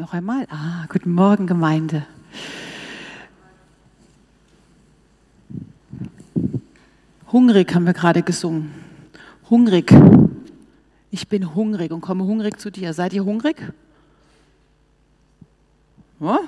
Noch 0.00 0.14
einmal. 0.14 0.46
Ah, 0.48 0.86
guten 0.88 1.12
Morgen, 1.12 1.46
Gemeinde. 1.46 2.06
Hungrig 7.30 7.74
haben 7.74 7.84
wir 7.84 7.92
gerade 7.92 8.22
gesungen. 8.22 8.72
Hungrig. 9.50 9.92
Ich 11.10 11.28
bin 11.28 11.54
hungrig 11.54 11.92
und 11.92 12.00
komme 12.00 12.24
hungrig 12.24 12.58
zu 12.58 12.70
dir. 12.70 12.94
Seid 12.94 13.12
ihr 13.12 13.26
hungrig? 13.26 13.74
Ja? 16.18 16.38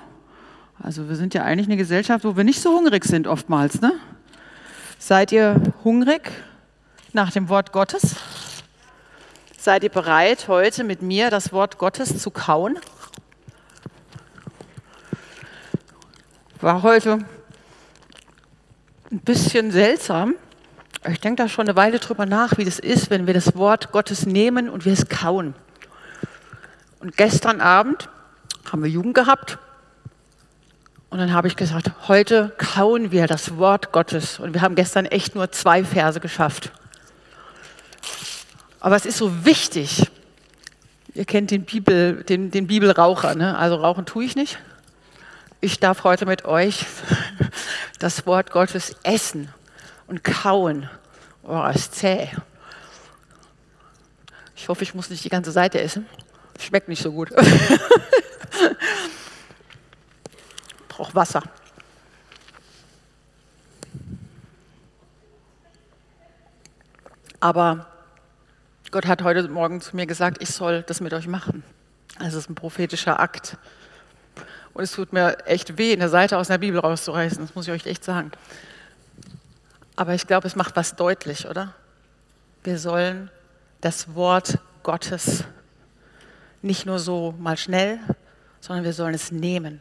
Also 0.78 1.10
wir 1.10 1.16
sind 1.16 1.34
ja 1.34 1.44
eigentlich 1.44 1.66
eine 1.66 1.76
Gesellschaft, 1.76 2.24
wo 2.24 2.34
wir 2.34 2.44
nicht 2.44 2.62
so 2.62 2.70
hungrig 2.70 3.04
sind 3.04 3.26
oftmals. 3.26 3.82
Ne? 3.82 3.92
Seid 4.98 5.30
ihr 5.30 5.60
hungrig 5.84 6.30
nach 7.12 7.30
dem 7.30 7.50
Wort 7.50 7.70
Gottes? 7.72 8.16
Seid 9.58 9.84
ihr 9.84 9.90
bereit, 9.90 10.48
heute 10.48 10.84
mit 10.84 11.02
mir 11.02 11.28
das 11.28 11.52
Wort 11.52 11.76
Gottes 11.76 12.18
zu 12.18 12.30
kauen? 12.30 12.78
War 16.62 16.82
heute 16.82 17.18
ein 19.10 19.18
bisschen 19.18 19.72
seltsam. 19.72 20.36
Ich 21.08 21.18
denke 21.18 21.42
da 21.42 21.48
schon 21.48 21.66
eine 21.66 21.74
Weile 21.74 21.98
drüber 21.98 22.24
nach, 22.24 22.56
wie 22.56 22.64
das 22.64 22.78
ist, 22.78 23.10
wenn 23.10 23.26
wir 23.26 23.34
das 23.34 23.56
Wort 23.56 23.90
Gottes 23.90 24.26
nehmen 24.26 24.68
und 24.68 24.84
wir 24.84 24.92
es 24.92 25.08
kauen. 25.08 25.54
Und 27.00 27.16
gestern 27.16 27.60
Abend 27.60 28.08
haben 28.70 28.80
wir 28.84 28.88
Jugend 28.88 29.14
gehabt 29.14 29.58
und 31.10 31.18
dann 31.18 31.32
habe 31.32 31.48
ich 31.48 31.56
gesagt, 31.56 31.90
heute 32.06 32.52
kauen 32.58 33.10
wir 33.10 33.26
das 33.26 33.58
Wort 33.58 33.90
Gottes. 33.90 34.38
Und 34.38 34.54
wir 34.54 34.62
haben 34.62 34.76
gestern 34.76 35.06
echt 35.06 35.34
nur 35.34 35.50
zwei 35.50 35.82
Verse 35.82 36.20
geschafft. 36.20 36.70
Aber 38.78 38.94
es 38.94 39.04
ist 39.04 39.18
so 39.18 39.44
wichtig. 39.44 40.08
Ihr 41.14 41.24
kennt 41.24 41.50
den, 41.50 41.64
Bibel, 41.64 42.22
den, 42.22 42.52
den 42.52 42.68
Bibelraucher, 42.68 43.34
ne? 43.34 43.58
also 43.58 43.74
rauchen 43.74 44.06
tue 44.06 44.22
ich 44.22 44.36
nicht. 44.36 44.60
Ich 45.64 45.78
darf 45.78 46.02
heute 46.02 46.26
mit 46.26 46.44
euch 46.44 46.86
das 48.00 48.26
Wort 48.26 48.50
Gottes 48.50 48.96
essen 49.04 49.48
und 50.08 50.24
kauen. 50.24 50.90
Oh, 51.44 51.64
ist 51.72 51.94
zäh. 51.94 52.30
Ich 54.56 54.68
hoffe, 54.68 54.82
ich 54.82 54.92
muss 54.92 55.08
nicht 55.08 55.22
die 55.24 55.28
ganze 55.28 55.52
Seite 55.52 55.80
essen. 55.80 56.08
Schmeckt 56.58 56.88
nicht 56.88 57.00
so 57.00 57.12
gut. 57.12 57.30
Braucht 60.88 61.14
Wasser. 61.14 61.44
Aber 67.38 67.86
Gott 68.90 69.06
hat 69.06 69.22
heute 69.22 69.46
Morgen 69.46 69.80
zu 69.80 69.94
mir 69.94 70.06
gesagt, 70.06 70.42
ich 70.42 70.50
soll 70.50 70.82
das 70.82 71.00
mit 71.00 71.14
euch 71.14 71.28
machen. 71.28 71.62
Also 72.18 72.38
es 72.38 72.46
ist 72.46 72.50
ein 72.50 72.56
prophetischer 72.56 73.20
Akt. 73.20 73.58
Und 74.74 74.84
es 74.84 74.92
tut 74.92 75.12
mir 75.12 75.46
echt 75.46 75.76
weh, 75.76 75.92
eine 75.92 76.08
Seite 76.08 76.38
aus 76.38 76.48
der 76.48 76.58
Bibel 76.58 76.80
rauszureißen, 76.80 77.40
das 77.40 77.54
muss 77.54 77.66
ich 77.66 77.72
euch 77.72 77.86
echt 77.86 78.04
sagen. 78.04 78.32
Aber 79.96 80.14
ich 80.14 80.26
glaube, 80.26 80.46
es 80.46 80.56
macht 80.56 80.76
was 80.76 80.96
deutlich, 80.96 81.46
oder? 81.46 81.74
Wir 82.64 82.78
sollen 82.78 83.30
das 83.80 84.14
Wort 84.14 84.58
Gottes 84.82 85.44
nicht 86.62 86.86
nur 86.86 86.98
so 86.98 87.34
mal 87.38 87.56
schnell, 87.56 87.98
sondern 88.60 88.84
wir 88.84 88.92
sollen 88.92 89.14
es 89.14 89.32
nehmen 89.32 89.80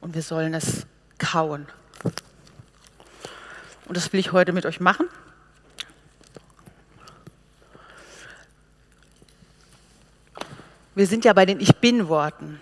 und 0.00 0.14
wir 0.14 0.22
sollen 0.22 0.54
es 0.54 0.86
kauen. 1.18 1.66
Und 3.86 3.96
das 3.96 4.12
will 4.12 4.20
ich 4.20 4.32
heute 4.32 4.52
mit 4.52 4.66
euch 4.66 4.78
machen. 4.78 5.08
Wir 10.94 11.06
sind 11.06 11.24
ja 11.24 11.32
bei 11.32 11.46
den 11.46 11.60
Ich 11.60 11.76
bin-Worten. 11.76 12.60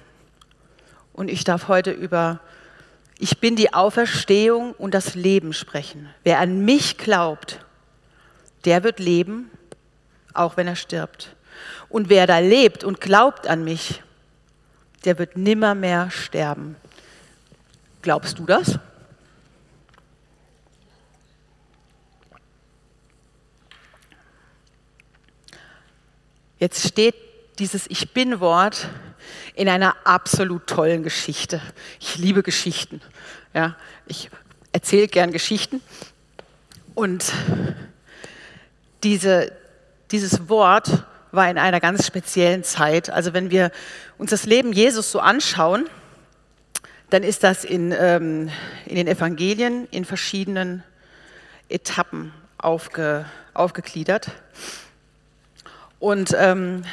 Und 1.18 1.32
ich 1.32 1.42
darf 1.42 1.66
heute 1.66 1.90
über 1.90 2.38
Ich 3.18 3.40
bin 3.40 3.56
die 3.56 3.74
Auferstehung 3.74 4.72
und 4.74 4.94
das 4.94 5.16
Leben 5.16 5.52
sprechen. 5.52 6.08
Wer 6.22 6.38
an 6.38 6.64
mich 6.64 6.96
glaubt, 6.96 7.58
der 8.64 8.84
wird 8.84 9.00
leben, 9.00 9.50
auch 10.32 10.56
wenn 10.56 10.68
er 10.68 10.76
stirbt. 10.76 11.34
Und 11.88 12.08
wer 12.08 12.28
da 12.28 12.38
lebt 12.38 12.84
und 12.84 13.00
glaubt 13.00 13.48
an 13.48 13.64
mich, 13.64 14.00
der 15.04 15.18
wird 15.18 15.36
nimmermehr 15.36 16.08
sterben. 16.12 16.76
Glaubst 18.00 18.38
du 18.38 18.46
das? 18.46 18.78
Jetzt 26.60 26.86
steht 26.86 27.27
dieses 27.58 27.86
Ich 27.88 28.12
bin-Wort 28.12 28.88
in 29.54 29.68
einer 29.68 29.96
absolut 30.04 30.66
tollen 30.66 31.02
Geschichte. 31.02 31.60
Ich 32.00 32.16
liebe 32.16 32.42
Geschichten. 32.42 33.00
Ja, 33.52 33.76
ich 34.06 34.30
erzähle 34.72 35.08
gern 35.08 35.32
Geschichten. 35.32 35.80
Und 36.94 37.32
diese, 39.02 39.52
dieses 40.10 40.48
Wort 40.48 41.04
war 41.32 41.50
in 41.50 41.58
einer 41.58 41.80
ganz 41.80 42.06
speziellen 42.06 42.64
Zeit. 42.64 43.10
Also 43.10 43.34
wenn 43.34 43.50
wir 43.50 43.70
uns 44.16 44.30
das 44.30 44.46
Leben 44.46 44.72
Jesus 44.72 45.10
so 45.10 45.20
anschauen, 45.20 45.88
dann 47.10 47.22
ist 47.22 47.42
das 47.42 47.64
in, 47.64 47.92
ähm, 47.92 48.50
in 48.86 48.96
den 48.96 49.08
Evangelien 49.08 49.88
in 49.90 50.04
verschiedenen 50.04 50.84
Etappen 51.68 52.32
aufge, 52.58 53.24
aufgegliedert. 53.54 54.30
Und 55.98 56.34
ähm, 56.38 56.84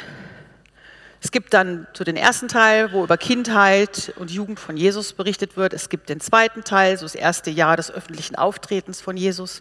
es 1.26 1.32
gibt 1.32 1.54
dann 1.54 1.88
zu 1.92 2.04
den 2.04 2.14
ersten 2.14 2.46
Teil, 2.46 2.92
wo 2.92 3.02
über 3.02 3.18
Kindheit 3.18 4.12
und 4.14 4.30
Jugend 4.30 4.60
von 4.60 4.76
Jesus 4.76 5.12
berichtet 5.12 5.56
wird. 5.56 5.72
Es 5.74 5.88
gibt 5.88 6.08
den 6.08 6.20
zweiten 6.20 6.62
Teil, 6.62 6.96
so 6.96 7.04
das 7.04 7.16
erste 7.16 7.50
Jahr 7.50 7.76
des 7.76 7.90
öffentlichen 7.90 8.36
Auftretens 8.36 9.00
von 9.00 9.16
Jesus. 9.16 9.60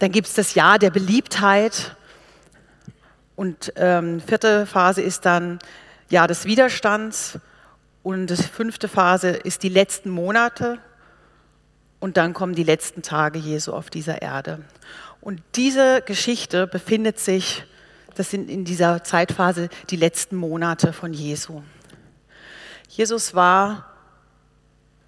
Dann 0.00 0.10
gibt 0.10 0.26
es 0.26 0.34
das 0.34 0.56
Jahr 0.56 0.80
der 0.80 0.90
Beliebtheit. 0.90 1.94
Und 3.36 3.72
ähm, 3.76 4.20
vierte 4.20 4.66
Phase 4.66 5.00
ist 5.00 5.24
dann 5.24 5.60
Jahr 6.10 6.26
des 6.26 6.44
Widerstands. 6.44 7.38
Und 8.02 8.26
die 8.26 8.34
fünfte 8.34 8.88
Phase 8.88 9.28
ist 9.28 9.62
die 9.62 9.68
letzten 9.68 10.10
Monate. 10.10 10.80
Und 12.00 12.16
dann 12.16 12.34
kommen 12.34 12.56
die 12.56 12.64
letzten 12.64 13.02
Tage 13.02 13.38
Jesu 13.38 13.72
auf 13.72 13.90
dieser 13.90 14.22
Erde. 14.22 14.64
Und 15.20 15.40
diese 15.54 16.02
Geschichte 16.02 16.66
befindet 16.66 17.20
sich 17.20 17.64
das 18.14 18.30
sind 18.30 18.48
in 18.48 18.64
dieser 18.64 19.04
Zeitphase 19.04 19.68
die 19.90 19.96
letzten 19.96 20.36
Monate 20.36 20.92
von 20.92 21.12
Jesu. 21.12 21.62
Jesus 22.88 23.34
war 23.34 23.90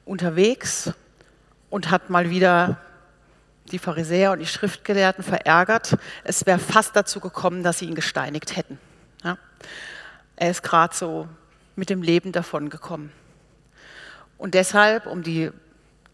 unterwegs 0.05 0.93
und 1.71 1.91
hat 1.91 2.11
mal 2.11 2.31
wieder 2.31 2.79
die 3.71 3.79
Pharisäer 3.79 4.33
und 4.33 4.39
die 4.39 4.47
Schriftgelehrten 4.47 5.25
verärgert. 5.25 5.97
Es 6.25 6.47
wäre 6.47 6.59
fast 6.59 6.95
dazu 6.95 7.21
gekommen, 7.21 7.63
dass 7.63 7.79
sie 7.81 7.87
ihn 7.87 7.95
gesteinigt 7.95 8.57
hätten. 8.57 8.79
Ja? 9.25 9.39
Er 10.37 10.51
ist 10.51 10.63
gerade 10.63 10.95
so 10.95 11.29
mit 11.75 11.91
dem 11.91 12.03
Leben 12.03 12.33
davongekommen. 12.33 13.13
Und 14.39 14.55
deshalb, 14.55 15.07
um 15.07 15.23
die 15.23 15.51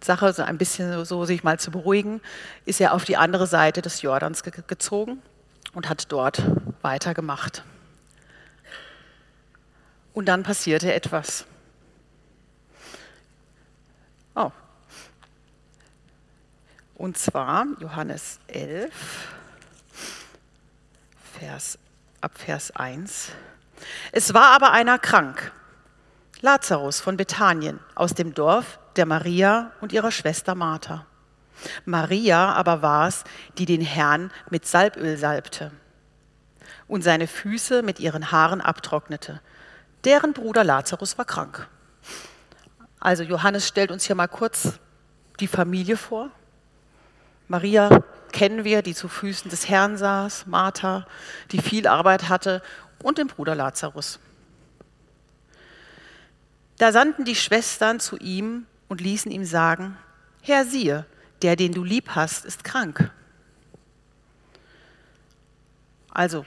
Sache 0.02 0.32
so 0.32 0.42
ein 0.42 0.58
bisschen 0.58 1.04
so 1.04 1.24
sich 1.24 1.44
mal 1.44 1.58
zu 1.58 1.70
beruhigen, 1.70 2.20
ist 2.64 2.80
er 2.80 2.94
auf 2.94 3.04
die 3.04 3.16
andere 3.16 3.46
Seite 3.46 3.82
des 3.82 4.02
Jordans 4.02 4.42
ge 4.42 4.52
gezogen 4.66 5.22
und 5.74 5.88
hat 5.88 6.10
dort 6.10 6.42
weitergemacht. 6.82 7.64
Und 10.12 10.26
dann 10.26 10.42
passierte 10.42 10.92
etwas. 10.92 11.46
Oh. 14.34 14.50
Und 16.94 17.16
zwar 17.18 17.66
Johannes 17.80 18.38
11, 18.46 18.92
Vers, 21.38 21.78
ab 22.20 22.32
Vers 22.38 22.70
1. 22.76 23.30
Es 24.12 24.34
war 24.34 24.50
aber 24.50 24.72
einer 24.72 24.98
krank, 24.98 25.50
Lazarus 26.40 27.00
von 27.00 27.16
Bethanien, 27.16 27.80
aus 27.94 28.14
dem 28.14 28.34
Dorf 28.34 28.78
der 28.96 29.06
Maria 29.06 29.72
und 29.80 29.92
ihrer 29.92 30.10
Schwester 30.10 30.54
Martha. 30.54 31.06
Maria 31.84 32.52
aber 32.52 32.82
war 32.82 33.08
es, 33.08 33.24
die 33.58 33.66
den 33.66 33.80
Herrn 33.80 34.30
mit 34.50 34.66
Salböl 34.66 35.16
salbte 35.16 35.72
und 36.88 37.02
seine 37.02 37.26
Füße 37.26 37.82
mit 37.82 38.00
ihren 38.00 38.32
Haaren 38.32 38.60
abtrocknete. 38.60 39.40
Deren 40.04 40.32
Bruder 40.32 40.64
Lazarus 40.64 41.16
war 41.18 41.24
krank. 41.24 41.68
Also 42.98 43.22
Johannes 43.22 43.66
stellt 43.66 43.90
uns 43.90 44.04
hier 44.04 44.16
mal 44.16 44.28
kurz 44.28 44.78
die 45.40 45.46
Familie 45.46 45.96
vor. 45.96 46.30
Maria 47.48 48.02
kennen 48.32 48.64
wir, 48.64 48.82
die 48.82 48.94
zu 48.94 49.08
Füßen 49.08 49.50
des 49.50 49.68
Herrn 49.68 49.96
saß, 49.96 50.46
Martha, 50.46 51.06
die 51.50 51.60
viel 51.60 51.86
Arbeit 51.86 52.28
hatte 52.28 52.62
und 53.02 53.18
den 53.18 53.26
Bruder 53.26 53.54
Lazarus. 53.54 54.18
Da 56.78 56.92
sandten 56.92 57.24
die 57.24 57.36
Schwestern 57.36 58.00
zu 58.00 58.16
ihm 58.16 58.66
und 58.88 59.00
ließen 59.00 59.30
ihm 59.30 59.44
sagen, 59.44 59.96
Herr, 60.40 60.64
siehe, 60.64 61.06
der, 61.42 61.56
den 61.56 61.72
du 61.72 61.84
lieb 61.84 62.10
hast, 62.10 62.44
ist 62.44 62.64
krank. 62.64 63.10
Also 66.10 66.44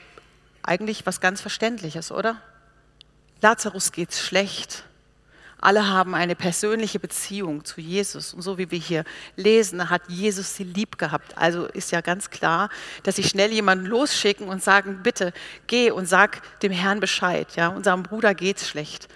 eigentlich 0.66 1.06
was 1.06 1.20
ganz 1.20 1.40
Verständliches, 1.40 2.12
oder? 2.12 2.40
Lazarus 3.40 3.92
geht's 3.92 4.20
schlecht. 4.20 4.84
Alle 5.58 5.88
haben 5.88 6.14
eine 6.14 6.34
persönliche 6.34 7.00
Beziehung 7.00 7.64
zu 7.64 7.80
Jesus. 7.80 8.34
Und 8.34 8.42
so 8.42 8.58
wie 8.58 8.70
wir 8.70 8.78
hier 8.78 9.04
lesen, 9.36 9.88
hat 9.88 10.02
Jesus 10.08 10.54
sie 10.54 10.64
lieb 10.64 10.98
gehabt. 10.98 11.36
Also 11.38 11.66
ist 11.66 11.92
ja 11.92 12.02
ganz 12.02 12.28
klar, 12.30 12.68
dass 13.04 13.16
sie 13.16 13.24
schnell 13.24 13.50
jemanden 13.52 13.86
losschicken 13.86 14.48
und 14.48 14.62
sagen, 14.62 15.00
bitte 15.02 15.32
geh 15.66 15.90
und 15.90 16.06
sag 16.06 16.60
dem 16.60 16.72
Herrn 16.72 17.00
Bescheid. 17.00 17.48
Ja, 17.56 17.68
unserem 17.68 18.02
Bruder 18.02 18.34
geht's 18.34 18.68
schlecht. 18.68 19.08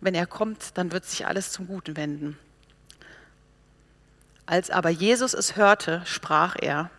Wenn 0.00 0.14
er 0.14 0.26
kommt, 0.26 0.76
dann 0.76 0.90
wird 0.92 1.04
sich 1.04 1.26
alles 1.26 1.52
zum 1.52 1.66
Guten 1.68 1.96
wenden. 1.96 2.36
Als 4.44 4.70
aber 4.70 4.90
Jesus 4.90 5.34
es 5.34 5.56
hörte, 5.56 6.02
sprach 6.04 6.56
er, 6.60 6.90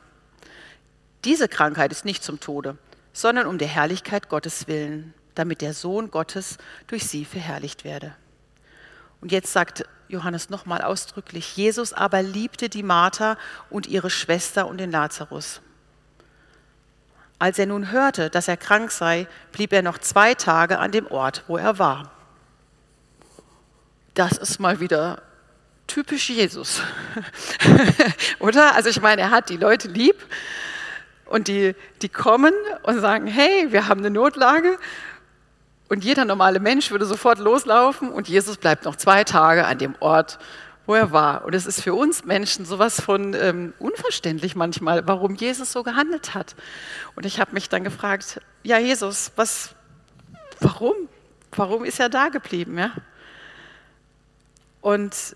diese 1.26 1.48
Krankheit 1.48 1.92
ist 1.92 2.06
nicht 2.06 2.24
zum 2.24 2.40
Tode, 2.40 2.78
sondern 3.16 3.48
um 3.48 3.58
der 3.58 3.70
Herrlichkeit 3.70 4.28
Gottes 4.28 4.68
willen, 4.68 5.14
damit 5.36 5.62
der 5.62 5.74
Sohn 5.74 6.12
Gottes 6.12 6.58
durch 6.88 7.08
sie 7.08 7.24
verherrlicht 7.24 7.86
werde. 7.86 8.14
Und 9.22 9.32
jetzt 9.32 9.54
sagt 9.54 9.86
Johannes 10.10 10.50
nochmal 10.50 10.82
ausdrücklich, 10.82 11.56
Jesus 11.56 11.94
aber 11.94 12.22
liebte 12.22 12.68
die 12.68 12.84
Martha 12.84 13.38
und 13.70 13.88
ihre 13.88 14.10
Schwester 14.10 14.68
und 14.68 14.80
den 14.80 14.92
Lazarus. 14.92 15.62
Als 17.40 17.58
er 17.58 17.68
nun 17.68 17.90
hörte, 17.92 18.30
dass 18.30 18.50
er 18.50 18.58
krank 18.58 18.92
sei, 18.92 19.28
blieb 19.54 19.72
er 19.72 19.82
noch 19.82 19.98
zwei 19.98 20.36
Tage 20.36 20.78
an 20.78 20.92
dem 20.92 21.08
Ort, 21.08 21.46
wo 21.48 21.56
er 21.56 21.80
war. 21.80 22.12
Das 24.14 24.34
ist 24.34 24.60
mal 24.60 24.82
wieder 24.82 25.22
typisch 25.88 26.30
Jesus, 26.30 26.82
oder? 28.40 28.76
Also 28.76 28.90
ich 28.90 29.00
meine, 29.00 29.22
er 29.22 29.32
hat 29.32 29.48
die 29.48 29.58
Leute 29.58 29.88
lieb 29.88 30.18
und 31.26 31.48
die, 31.48 31.76
die 32.02 32.10
kommen 32.10 32.54
und 32.84 33.00
sagen, 33.00 33.28
hey, 33.28 33.72
wir 33.72 33.88
haben 33.88 34.00
eine 34.00 34.10
Notlage 34.10 34.78
und 35.88 36.04
jeder 36.04 36.26
normale 36.26 36.60
Mensch 36.60 36.92
würde 36.92 37.06
sofort 37.06 37.40
loslaufen 37.40 38.10
und 38.10 38.28
Jesus 38.28 38.58
bleibt 38.58 38.86
noch 38.86 38.96
zwei 38.96 39.24
Tage 39.24 39.66
an 39.66 39.78
dem 39.78 39.96
Ort, 40.00 40.40
wo 40.88 40.96
er 40.96 41.12
war. 41.12 41.46
Und 41.46 41.54
es 41.54 41.66
ist 41.66 41.82
für 41.82 41.94
uns 41.94 42.26
Menschen 42.26 42.66
sowas 42.66 43.02
von 43.02 43.34
ähm, 43.34 43.74
unverständlich 43.80 44.56
manchmal, 44.56 45.08
warum 45.08 45.36
Jesus 45.36 45.72
so 45.72 45.84
gehandelt 45.84 46.34
hat. 46.34 46.56
Und 47.16 47.26
ich 47.26 47.40
habe 47.40 47.54
mich 47.54 47.70
dann 47.70 47.84
gefragt, 47.84 48.42
ja 48.64 48.80
Jesus, 48.80 49.32
was, 49.36 49.76
warum? 50.60 50.96
Warum 51.52 51.86
ist 51.86 52.00
er 52.00 52.10
da 52.10 52.30
geblieben? 52.30 52.78
Ja? 52.78 52.92
Und 54.82 55.36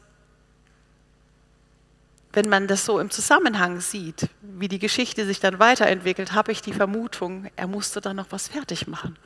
wenn 2.33 2.47
man 2.47 2.67
das 2.67 2.85
so 2.85 2.99
im 2.99 3.09
Zusammenhang 3.09 3.79
sieht, 3.79 4.29
wie 4.41 4.67
die 4.67 4.79
Geschichte 4.79 5.25
sich 5.25 5.39
dann 5.39 5.59
weiterentwickelt, 5.59 6.33
habe 6.33 6.51
ich 6.51 6.61
die 6.61 6.73
Vermutung, 6.73 7.49
er 7.55 7.67
musste 7.67 8.01
dann 8.01 8.17
noch 8.17 8.27
was 8.29 8.47
fertig 8.47 8.87
machen. 8.87 9.17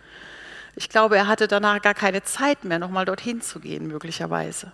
Ich 0.76 0.90
glaube, 0.90 1.18
er 1.18 1.28
hatte 1.28 1.48
danach 1.48 1.82
gar 1.82 1.94
keine 1.94 2.24
Zeit 2.24 2.64
mehr, 2.64 2.80
nochmal 2.80 3.06
dorthin 3.06 3.42
zu 3.42 3.60
gehen, 3.60 3.88
möglicherweise. 3.88 4.72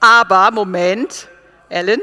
Aber, 0.00 0.50
Moment, 0.50 1.28
Ellen, 1.70 2.00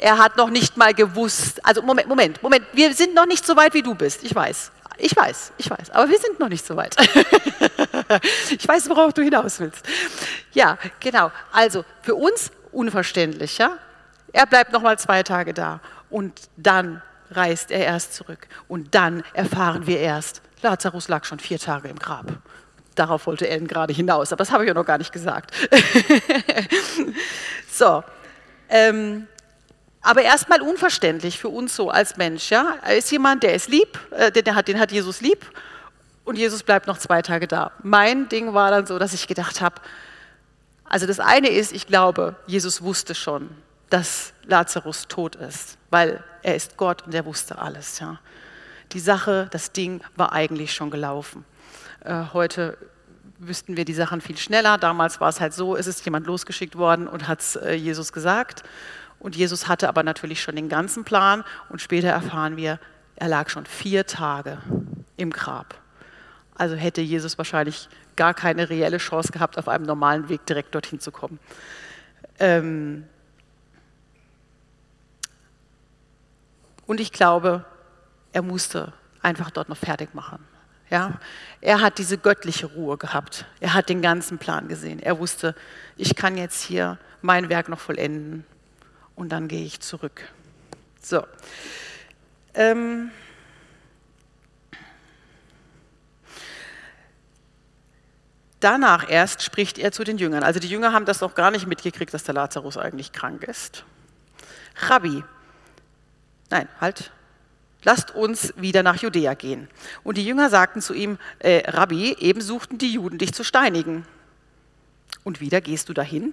er 0.00 0.18
hat 0.18 0.36
noch 0.36 0.50
nicht 0.50 0.76
mal 0.76 0.94
gewusst, 0.94 1.64
also 1.64 1.82
Moment, 1.82 2.08
Moment, 2.08 2.42
Moment, 2.42 2.64
wir 2.72 2.92
sind 2.94 3.14
noch 3.14 3.26
nicht 3.26 3.46
so 3.46 3.54
weit, 3.54 3.74
wie 3.74 3.82
du 3.82 3.94
bist, 3.94 4.24
ich 4.24 4.34
weiß. 4.34 4.72
Ich 5.02 5.16
weiß, 5.16 5.52
ich 5.56 5.70
weiß, 5.70 5.90
aber 5.90 6.10
wir 6.10 6.18
sind 6.18 6.38
noch 6.38 6.50
nicht 6.50 6.66
so 6.66 6.76
weit. 6.76 6.94
ich 8.50 8.68
weiß, 8.68 8.90
worauf 8.90 9.14
du 9.14 9.22
hinaus 9.22 9.58
willst. 9.58 9.86
Ja, 10.52 10.76
genau. 11.00 11.32
Also 11.52 11.86
für 12.02 12.14
uns 12.14 12.50
unverständlich, 12.70 13.56
ja? 13.56 13.78
Er 14.32 14.46
bleibt 14.46 14.72
noch 14.72 14.82
mal 14.82 14.98
zwei 14.98 15.22
Tage 15.22 15.54
da 15.54 15.80
und 16.10 16.38
dann 16.58 17.00
reist 17.30 17.70
er 17.70 17.86
erst 17.86 18.14
zurück 18.14 18.46
und 18.68 18.94
dann 18.94 19.24
erfahren 19.32 19.86
wir 19.86 20.00
erst, 20.00 20.42
Lazarus 20.60 21.08
lag 21.08 21.24
schon 21.24 21.38
vier 21.38 21.58
Tage 21.58 21.88
im 21.88 21.98
Grab. 21.98 22.26
Darauf 22.94 23.26
wollte 23.26 23.48
Ellen 23.48 23.66
gerade 23.66 23.94
hinaus, 23.94 24.32
aber 24.32 24.40
das 24.40 24.52
habe 24.52 24.64
ich 24.64 24.68
ja 24.68 24.74
noch 24.74 24.84
gar 24.84 24.98
nicht 24.98 25.12
gesagt. 25.12 25.54
so, 27.70 28.04
ähm, 28.68 29.26
aber 30.02 30.22
erstmal 30.22 30.62
unverständlich 30.62 31.38
für 31.38 31.48
uns 31.48 31.76
so 31.76 31.90
als 31.90 32.16
Mensch. 32.16 32.50
Ja? 32.50 32.76
Er 32.82 32.96
ist 32.96 33.10
jemand, 33.10 33.42
der 33.42 33.54
ist 33.54 33.68
lieb, 33.68 33.98
äh, 34.12 34.32
den, 34.32 34.54
hat, 34.54 34.68
den 34.68 34.78
hat 34.78 34.92
Jesus 34.92 35.20
lieb 35.20 35.44
und 36.24 36.36
Jesus 36.36 36.62
bleibt 36.62 36.86
noch 36.86 36.98
zwei 36.98 37.22
Tage 37.22 37.46
da. 37.46 37.72
Mein 37.82 38.28
Ding 38.28 38.54
war 38.54 38.70
dann 38.70 38.86
so, 38.86 38.98
dass 38.98 39.12
ich 39.12 39.26
gedacht 39.26 39.60
habe, 39.60 39.76
also 40.84 41.06
das 41.06 41.20
eine 41.20 41.48
ist, 41.48 41.72
ich 41.72 41.86
glaube, 41.86 42.36
Jesus 42.46 42.82
wusste 42.82 43.14
schon, 43.14 43.50
dass 43.90 44.32
Lazarus 44.44 45.06
tot 45.08 45.36
ist, 45.36 45.76
weil 45.90 46.24
er 46.42 46.56
ist 46.56 46.76
Gott 46.76 47.02
und 47.02 47.14
er 47.14 47.24
wusste 47.26 47.58
alles. 47.58 47.98
Ja? 47.98 48.18
Die 48.92 49.00
Sache, 49.00 49.48
das 49.50 49.72
Ding 49.72 50.02
war 50.16 50.32
eigentlich 50.32 50.72
schon 50.72 50.90
gelaufen. 50.90 51.44
Äh, 52.04 52.24
heute 52.32 52.76
wüssten 53.38 53.76
wir 53.76 53.84
die 53.84 53.94
Sachen 53.94 54.20
viel 54.20 54.36
schneller. 54.36 54.78
Damals 54.78 55.20
war 55.20 55.28
es 55.28 55.40
halt 55.40 55.54
so, 55.54 55.76
es 55.76 55.86
ist 55.86 56.04
jemand 56.04 56.26
losgeschickt 56.26 56.76
worden 56.76 57.06
und 57.06 57.28
hat 57.28 57.40
es 57.40 57.56
äh, 57.56 57.72
Jesus 57.74 58.12
gesagt. 58.12 58.62
Und 59.20 59.36
Jesus 59.36 59.68
hatte 59.68 59.88
aber 59.88 60.02
natürlich 60.02 60.42
schon 60.42 60.56
den 60.56 60.68
ganzen 60.68 61.04
Plan 61.04 61.44
und 61.68 61.80
später 61.80 62.08
erfahren 62.08 62.56
wir, 62.56 62.80
er 63.16 63.28
lag 63.28 63.50
schon 63.50 63.66
vier 63.66 64.06
Tage 64.06 64.58
im 65.16 65.30
Grab. 65.30 65.78
Also 66.54 66.74
hätte 66.74 67.02
Jesus 67.02 67.38
wahrscheinlich 67.38 67.88
gar 68.16 68.34
keine 68.34 68.68
reelle 68.68 68.98
Chance 68.98 69.30
gehabt, 69.30 69.58
auf 69.58 69.68
einem 69.68 69.84
normalen 69.84 70.28
Weg 70.28 70.44
direkt 70.46 70.74
dorthin 70.74 71.00
zu 71.00 71.12
kommen. 71.12 71.38
Ähm 72.38 73.04
und 76.86 76.98
ich 76.98 77.12
glaube, 77.12 77.64
er 78.32 78.42
musste 78.42 78.92
einfach 79.22 79.50
dort 79.50 79.68
noch 79.68 79.76
fertig 79.76 80.14
machen. 80.14 80.44
Ja? 80.88 81.20
Er 81.60 81.82
hat 81.82 81.98
diese 81.98 82.16
göttliche 82.16 82.66
Ruhe 82.66 82.96
gehabt. 82.96 83.44
Er 83.60 83.74
hat 83.74 83.90
den 83.90 84.00
ganzen 84.00 84.38
Plan 84.38 84.68
gesehen. 84.68 84.98
Er 84.98 85.18
wusste, 85.18 85.54
ich 85.96 86.16
kann 86.16 86.36
jetzt 86.36 86.62
hier 86.62 86.98
mein 87.22 87.48
Werk 87.50 87.68
noch 87.68 87.80
vollenden 87.80 88.44
und 89.20 89.28
dann 89.28 89.48
gehe 89.48 89.66
ich 89.66 89.80
zurück. 89.80 90.22
So. 91.02 91.22
Ähm 92.54 93.10
Danach 98.60 99.10
erst 99.10 99.42
spricht 99.42 99.78
er 99.78 99.92
zu 99.92 100.04
den 100.04 100.16
Jüngern. 100.16 100.42
Also 100.42 100.58
die 100.58 100.68
Jünger 100.68 100.94
haben 100.94 101.04
das 101.04 101.20
noch 101.20 101.34
gar 101.34 101.50
nicht 101.50 101.66
mitgekriegt, 101.66 102.14
dass 102.14 102.24
der 102.24 102.34
Lazarus 102.34 102.78
eigentlich 102.78 103.12
krank 103.12 103.44
ist. 103.44 103.84
Rabbi, 104.88 105.22
nein, 106.48 106.68
halt, 106.80 107.12
lasst 107.84 108.14
uns 108.14 108.54
wieder 108.56 108.82
nach 108.82 109.02
Judäa 109.02 109.34
gehen. 109.34 109.68
Und 110.02 110.16
die 110.16 110.24
Jünger 110.24 110.48
sagten 110.48 110.80
zu 110.80 110.94
ihm, 110.94 111.18
äh, 111.40 111.70
Rabbi, 111.70 112.16
eben 112.20 112.40
suchten 112.40 112.78
die 112.78 112.92
Juden 112.92 113.18
dich 113.18 113.34
zu 113.34 113.44
steinigen. 113.44 114.06
Und 115.24 115.40
wieder 115.42 115.60
gehst 115.60 115.90
du 115.90 115.92
dahin? 115.92 116.32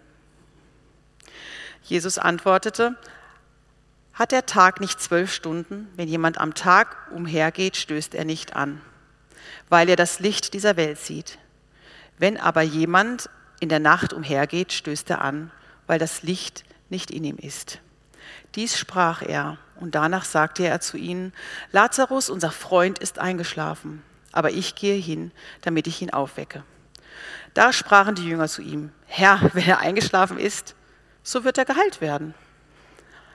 Jesus 1.88 2.18
antwortete, 2.18 2.96
hat 4.14 4.32
der 4.32 4.46
Tag 4.46 4.82
nicht 4.82 5.00
zwölf 5.00 5.32
Stunden? 5.32 5.88
Wenn 5.96 6.08
jemand 6.08 6.38
am 6.38 6.54
Tag 6.54 6.98
umhergeht, 7.12 7.78
stößt 7.78 8.14
er 8.14 8.26
nicht 8.26 8.56
an, 8.56 8.82
weil 9.70 9.88
er 9.88 9.96
das 9.96 10.20
Licht 10.20 10.54
dieser 10.54 10.76
Welt 10.76 10.98
sieht. 10.98 11.38
Wenn 12.18 12.38
aber 12.38 12.62
jemand 12.62 13.30
in 13.60 13.70
der 13.70 13.80
Nacht 13.80 14.12
umhergeht, 14.12 14.74
stößt 14.74 15.10
er 15.12 15.22
an, 15.22 15.52
weil 15.86 15.98
das 15.98 16.24
Licht 16.24 16.66
nicht 16.90 17.10
in 17.10 17.24
ihm 17.24 17.38
ist. 17.38 17.80
Dies 18.56 18.78
sprach 18.78 19.22
er, 19.22 19.58
und 19.76 19.96
danach 19.96 20.26
sagte 20.26 20.66
er 20.66 20.82
zu 20.82 20.98
ihnen, 20.98 21.32
Lazarus, 21.72 22.30
unser 22.30 22.52
Freund, 22.52 23.00
ist 23.00 23.20
eingeschlafen, 23.20 24.02
aber 24.32 24.52
ich 24.52 24.76
gehe 24.76 25.00
hin, 25.00 25.32
damit 25.62 25.88
ich 25.88 26.02
ihn 26.02 26.10
aufwecke. 26.10 26.64
Da 27.54 27.72
sprachen 27.72 28.16
die 28.16 28.28
Jünger 28.28 28.48
zu 28.48 28.62
ihm, 28.62 28.92
Herr, 29.06 29.40
wenn 29.54 29.68
er 29.68 29.80
eingeschlafen 29.80 30.38
ist, 30.38 30.76
so 31.28 31.44
wird 31.44 31.58
er 31.58 31.66
geheilt 31.66 32.00
werden. 32.00 32.34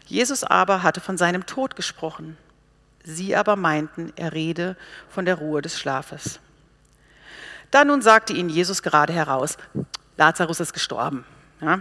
Jesus 0.07 0.45
aber 0.45 0.83
hatte 0.83 1.03
von 1.03 1.19
seinem 1.19 1.45
Tod 1.45 1.77
gesprochen. 1.77 2.39
Sie 3.05 3.37
aber 3.37 3.55
meinten, 3.55 4.15
er 4.17 4.33
rede 4.33 4.77
von 5.11 5.27
der 5.27 5.35
Ruhe 5.35 5.61
des 5.61 5.79
Schlafes. 5.79 6.41
Da 7.71 7.85
nun 7.85 8.01
sagte 8.01 8.33
ihnen 8.33 8.49
Jesus 8.49 8.83
gerade 8.83 9.13
heraus, 9.13 9.59
Lazarus 10.17 10.61
ist 10.61 10.73
gestorben. 10.73 11.27
Ja? 11.61 11.81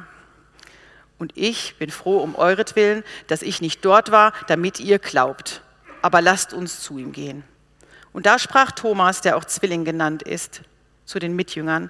Und 1.17 1.31
ich 1.37 1.77
bin 1.77 1.89
froh 1.89 2.17
um 2.17 2.35
euretwillen, 2.35 3.05
dass 3.27 3.41
ich 3.41 3.61
nicht 3.61 3.85
dort 3.85 4.11
war, 4.11 4.33
damit 4.47 4.81
ihr 4.81 4.99
glaubt. 4.99 5.61
Aber 6.01 6.21
lasst 6.21 6.53
uns 6.53 6.81
zu 6.81 6.97
ihm 6.97 7.13
gehen. 7.13 7.45
Und 8.11 8.25
da 8.25 8.37
sprach 8.37 8.71
Thomas, 8.71 9.21
der 9.21 9.37
auch 9.37 9.45
Zwilling 9.45 9.85
genannt 9.85 10.23
ist, 10.23 10.61
zu 11.05 11.19
den 11.19 11.37
Mitjüngern, 11.37 11.89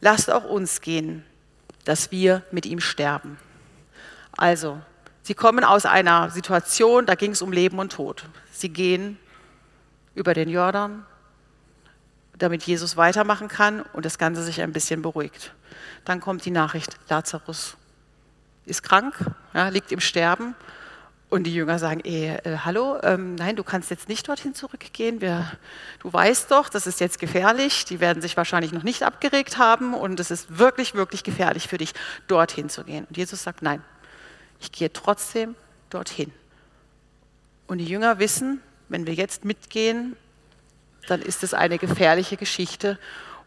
lasst 0.00 0.28
auch 0.28 0.44
uns 0.44 0.80
gehen, 0.80 1.24
dass 1.84 2.10
wir 2.10 2.42
mit 2.50 2.66
ihm 2.66 2.80
sterben. 2.80 3.38
Also, 4.36 4.80
sie 5.22 5.34
kommen 5.34 5.64
aus 5.64 5.86
einer 5.86 6.30
Situation, 6.30 7.06
da 7.06 7.14
ging 7.14 7.32
es 7.32 7.42
um 7.42 7.52
Leben 7.52 7.78
und 7.78 7.92
Tod. 7.92 8.24
Sie 8.52 8.68
gehen 8.68 9.18
über 10.14 10.34
den 10.34 10.48
Jordan, 10.48 11.04
damit 12.38 12.62
Jesus 12.64 12.96
weitermachen 12.96 13.48
kann 13.48 13.82
und 13.92 14.04
das 14.04 14.18
Ganze 14.18 14.42
sich 14.42 14.60
ein 14.62 14.72
bisschen 14.72 15.02
beruhigt. 15.02 15.54
Dann 16.04 16.20
kommt 16.20 16.44
die 16.44 16.50
Nachricht, 16.50 16.96
Lazarus 17.08 17.76
ist 18.64 18.82
krank, 18.82 19.14
ja, 19.54 19.68
liegt 19.68 19.92
im 19.92 20.00
Sterben. 20.00 20.54
Und 21.32 21.44
die 21.44 21.54
Jünger 21.54 21.78
sagen, 21.78 22.02
eh, 22.04 22.34
äh, 22.44 22.58
hallo, 22.58 22.98
ähm, 23.02 23.36
nein, 23.36 23.56
du 23.56 23.64
kannst 23.64 23.88
jetzt 23.88 24.06
nicht 24.06 24.28
dorthin 24.28 24.54
zurückgehen. 24.54 25.22
Wir, 25.22 25.50
du 26.00 26.12
weißt 26.12 26.50
doch, 26.50 26.68
das 26.68 26.86
ist 26.86 27.00
jetzt 27.00 27.18
gefährlich. 27.18 27.86
Die 27.86 28.00
werden 28.00 28.20
sich 28.20 28.36
wahrscheinlich 28.36 28.70
noch 28.72 28.82
nicht 28.82 29.02
abgeregt 29.02 29.56
haben 29.56 29.94
und 29.94 30.20
es 30.20 30.30
ist 30.30 30.58
wirklich, 30.58 30.94
wirklich 30.94 31.24
gefährlich 31.24 31.68
für 31.68 31.78
dich, 31.78 31.94
dorthin 32.26 32.68
zu 32.68 32.84
gehen. 32.84 33.06
Und 33.08 33.16
Jesus 33.16 33.42
sagt, 33.42 33.62
nein, 33.62 33.82
ich 34.60 34.72
gehe 34.72 34.92
trotzdem 34.92 35.54
dorthin. 35.88 36.30
Und 37.66 37.78
die 37.78 37.86
Jünger 37.86 38.18
wissen, 38.18 38.60
wenn 38.90 39.06
wir 39.06 39.14
jetzt 39.14 39.46
mitgehen, 39.46 40.16
dann 41.08 41.22
ist 41.22 41.42
es 41.42 41.54
eine 41.54 41.78
gefährliche 41.78 42.36
Geschichte. 42.36 42.98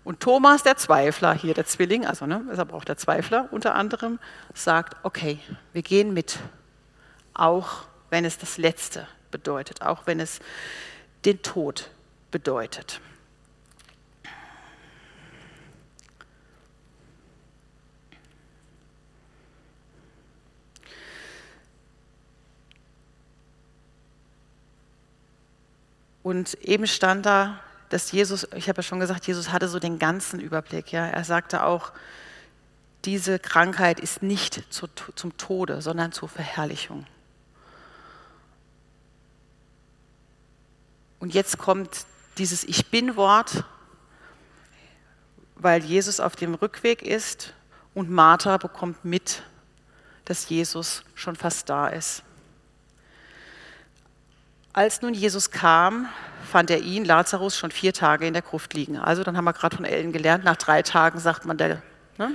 Und 0.04 0.22
Thomas, 0.22 0.63
der 0.63 0.77
Zweifler, 0.77 1.36
hier 1.36 1.54
der 1.54 1.68
Zwilling, 1.68 2.04
also 2.08 2.25
ne, 2.25 2.44
deshalb 2.50 2.74
auch 2.74 2.84
der 2.84 2.98
Zweifler 2.98 3.48
unter 3.51 3.75
anderem, 3.75 4.18
sagt, 4.56 4.96
okay, 5.04 5.38
wir 5.72 5.84
gehen 5.84 6.15
mit, 6.15 6.39
auch 7.36 7.86
wenn 8.10 8.25
es 8.25 8.38
das 8.38 8.58
Letzte 8.58 9.08
bedeutet, 9.30 9.82
auch 9.82 10.08
wenn 10.08 10.20
es 10.20 10.39
den 11.25 11.42
Tod 11.42 11.89
bedeutet. 12.32 13.01
Und 26.24 26.56
eben 26.56 26.88
stand 26.88 27.27
da, 27.27 27.60
dass 27.89 28.12
Jesus, 28.12 28.48
ich 28.56 28.68
habe 28.68 28.80
ja 28.80 28.84
schon 28.84 29.00
gesagt, 29.00 29.27
Jesus 29.27 29.51
hatte 29.51 29.68
so 29.68 29.77
den 29.77 30.00
ganzen 30.00 30.39
Überblick. 30.39 30.92
Ja? 30.92 31.06
Er 31.06 31.24
sagte 31.24 31.63
auch, 31.63 31.92
diese 33.06 33.38
Krankheit 33.38 34.00
ist 34.00 34.24
nicht 34.24 34.63
zu, 34.74 34.88
zum 34.88 35.38
Tode, 35.38 35.84
sondern 35.84 36.12
zur 36.12 36.27
Verherrlichung. 36.27 37.06
Und 41.19 41.34
jetzt 41.34 41.57
kommt 41.57 42.05
dieses 42.38 42.63
Ich 42.63 42.88
bin-Wort, 42.88 43.63
weil 45.55 45.84
Jesus 45.84 46.19
auf 46.19 46.36
dem 46.36 46.53
Rückweg 46.53 47.01
ist 47.01 47.53
und 47.93 48.10
Martha 48.10 48.57
bekommt 48.57 49.05
mit, 49.05 49.43
dass 50.25 50.50
Jesus 50.50 51.03
schon 51.15 51.36
fast 51.36 51.69
da 51.69 51.88
ist. 51.88 52.24
Als 54.74 55.01
nun 55.01 55.13
Jesus 55.13 55.51
kam, 55.51 56.10
fand 56.45 56.69
er 56.69 56.79
ihn, 56.79 57.05
Lazarus, 57.05 57.57
schon 57.57 57.72
vier 57.72 57.93
Tage 57.93 58.27
in 58.27 58.34
der 58.34 58.41
Gruft 58.41 58.74
liegen. 58.74 58.98
Also 58.98 59.24
dann 59.24 59.38
haben 59.38 59.45
wir 59.45 59.53
gerade 59.53 59.75
von 59.75 59.86
Ellen 59.86 60.12
gelernt, 60.12 60.43
nach 60.43 60.57
drei 60.57 60.81
Tagen 60.81 61.19
sagt 61.19 61.45
man, 61.45 61.57
der 61.57 61.81
ne, 62.17 62.31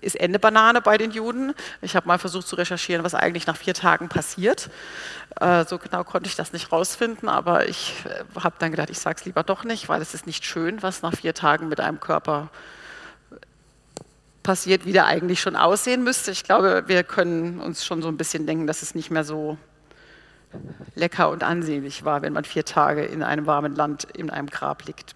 ist 0.00 0.16
Ende 0.16 0.38
Banane 0.38 0.80
bei 0.80 0.98
den 0.98 1.10
Juden. 1.10 1.54
Ich 1.82 1.96
habe 1.96 2.06
mal 2.06 2.18
versucht 2.18 2.46
zu 2.46 2.56
recherchieren, 2.56 3.04
was 3.04 3.14
eigentlich 3.14 3.46
nach 3.46 3.56
vier 3.56 3.74
Tagen 3.74 4.08
passiert. 4.08 4.70
Äh, 5.40 5.64
so 5.64 5.78
genau 5.78 6.04
konnte 6.04 6.28
ich 6.28 6.36
das 6.36 6.52
nicht 6.52 6.72
rausfinden, 6.72 7.28
aber 7.28 7.68
ich 7.68 7.94
äh, 8.04 8.40
habe 8.40 8.56
dann 8.58 8.70
gedacht, 8.70 8.90
ich 8.90 8.98
sage 8.98 9.16
es 9.18 9.24
lieber 9.24 9.42
doch 9.42 9.64
nicht, 9.64 9.88
weil 9.88 10.00
es 10.02 10.14
ist 10.14 10.26
nicht 10.26 10.44
schön, 10.44 10.82
was 10.82 11.02
nach 11.02 11.14
vier 11.14 11.34
Tagen 11.34 11.68
mit 11.68 11.80
einem 11.80 12.00
Körper 12.00 12.48
passiert, 14.42 14.86
wie 14.86 14.92
der 14.92 15.06
eigentlich 15.06 15.40
schon 15.40 15.56
aussehen 15.56 16.02
müsste. 16.04 16.30
Ich 16.30 16.42
glaube, 16.42 16.84
wir 16.86 17.04
können 17.04 17.60
uns 17.60 17.84
schon 17.84 18.00
so 18.00 18.08
ein 18.08 18.16
bisschen 18.16 18.46
denken, 18.46 18.66
dass 18.66 18.80
es 18.80 18.94
nicht 18.94 19.10
mehr 19.10 19.24
so 19.24 19.58
lecker 20.94 21.28
und 21.28 21.42
ansehnlich 21.42 22.04
war, 22.04 22.22
wenn 22.22 22.32
man 22.32 22.44
vier 22.44 22.64
Tage 22.64 23.04
in 23.04 23.22
einem 23.22 23.46
warmen 23.46 23.74
Land 23.76 24.04
in 24.04 24.30
einem 24.30 24.48
Grab 24.48 24.86
liegt. 24.86 25.14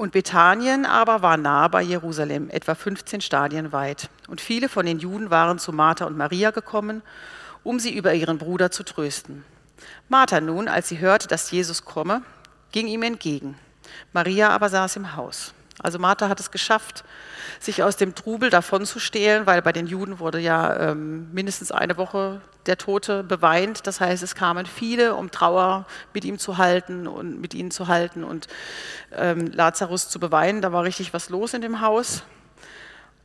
Und 0.00 0.12
Bethanien 0.12 0.86
aber 0.86 1.20
war 1.20 1.36
nah 1.36 1.68
bei 1.68 1.82
Jerusalem, 1.82 2.48
etwa 2.48 2.74
15 2.74 3.20
Stadien 3.20 3.70
weit. 3.70 4.08
Und 4.28 4.40
viele 4.40 4.70
von 4.70 4.86
den 4.86 4.98
Juden 4.98 5.28
waren 5.28 5.58
zu 5.58 5.74
Martha 5.74 6.06
und 6.06 6.16
Maria 6.16 6.52
gekommen, 6.52 7.02
um 7.64 7.78
sie 7.78 7.94
über 7.94 8.14
ihren 8.14 8.38
Bruder 8.38 8.70
zu 8.70 8.82
trösten. 8.82 9.44
Martha 10.08 10.40
nun, 10.40 10.68
als 10.68 10.88
sie 10.88 11.00
hörte, 11.00 11.28
dass 11.28 11.50
Jesus 11.50 11.84
komme, 11.84 12.22
ging 12.72 12.86
ihm 12.86 13.02
entgegen. 13.02 13.58
Maria 14.14 14.48
aber 14.48 14.70
saß 14.70 14.96
im 14.96 15.16
Haus. 15.16 15.52
Also 15.82 15.98
Martha 15.98 16.28
hat 16.28 16.40
es 16.40 16.50
geschafft, 16.50 17.04
sich 17.58 17.82
aus 17.82 17.96
dem 17.96 18.14
Trubel 18.14 18.50
davonzustehlen, 18.50 19.46
weil 19.46 19.62
bei 19.62 19.72
den 19.72 19.86
Juden 19.86 20.18
wurde 20.18 20.38
ja 20.38 20.90
ähm, 20.90 21.32
mindestens 21.32 21.72
eine 21.72 21.96
Woche 21.96 22.40
der 22.66 22.76
Tote 22.76 23.22
beweint. 23.22 23.86
Das 23.86 24.00
heißt, 24.00 24.22
es 24.22 24.34
kamen 24.34 24.66
viele, 24.66 25.14
um 25.14 25.30
Trauer 25.30 25.86
mit 26.12 26.24
ihm 26.24 26.38
zu 26.38 26.58
halten 26.58 27.06
und 27.06 27.40
mit 27.40 27.54
ihnen 27.54 27.70
zu 27.70 27.88
halten 27.88 28.24
und 28.24 28.48
ähm, 29.12 29.50
Lazarus 29.52 30.08
zu 30.08 30.20
beweinen. 30.20 30.62
Da 30.62 30.72
war 30.72 30.84
richtig 30.84 31.14
was 31.14 31.30
los 31.30 31.54
in 31.54 31.62
dem 31.62 31.80
Haus. 31.80 32.22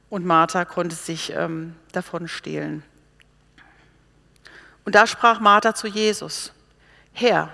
Und 0.10 0.26
Martha 0.26 0.66
konnte 0.66 0.96
sich 0.96 1.34
ähm, 1.36 1.76
davon 1.92 2.28
stehlen. 2.28 2.84
Und 4.86 4.96
da 4.96 5.08
sprach 5.08 5.40
Martha 5.40 5.74
zu 5.74 5.88
Jesus, 5.88 6.54
Herr, 7.12 7.50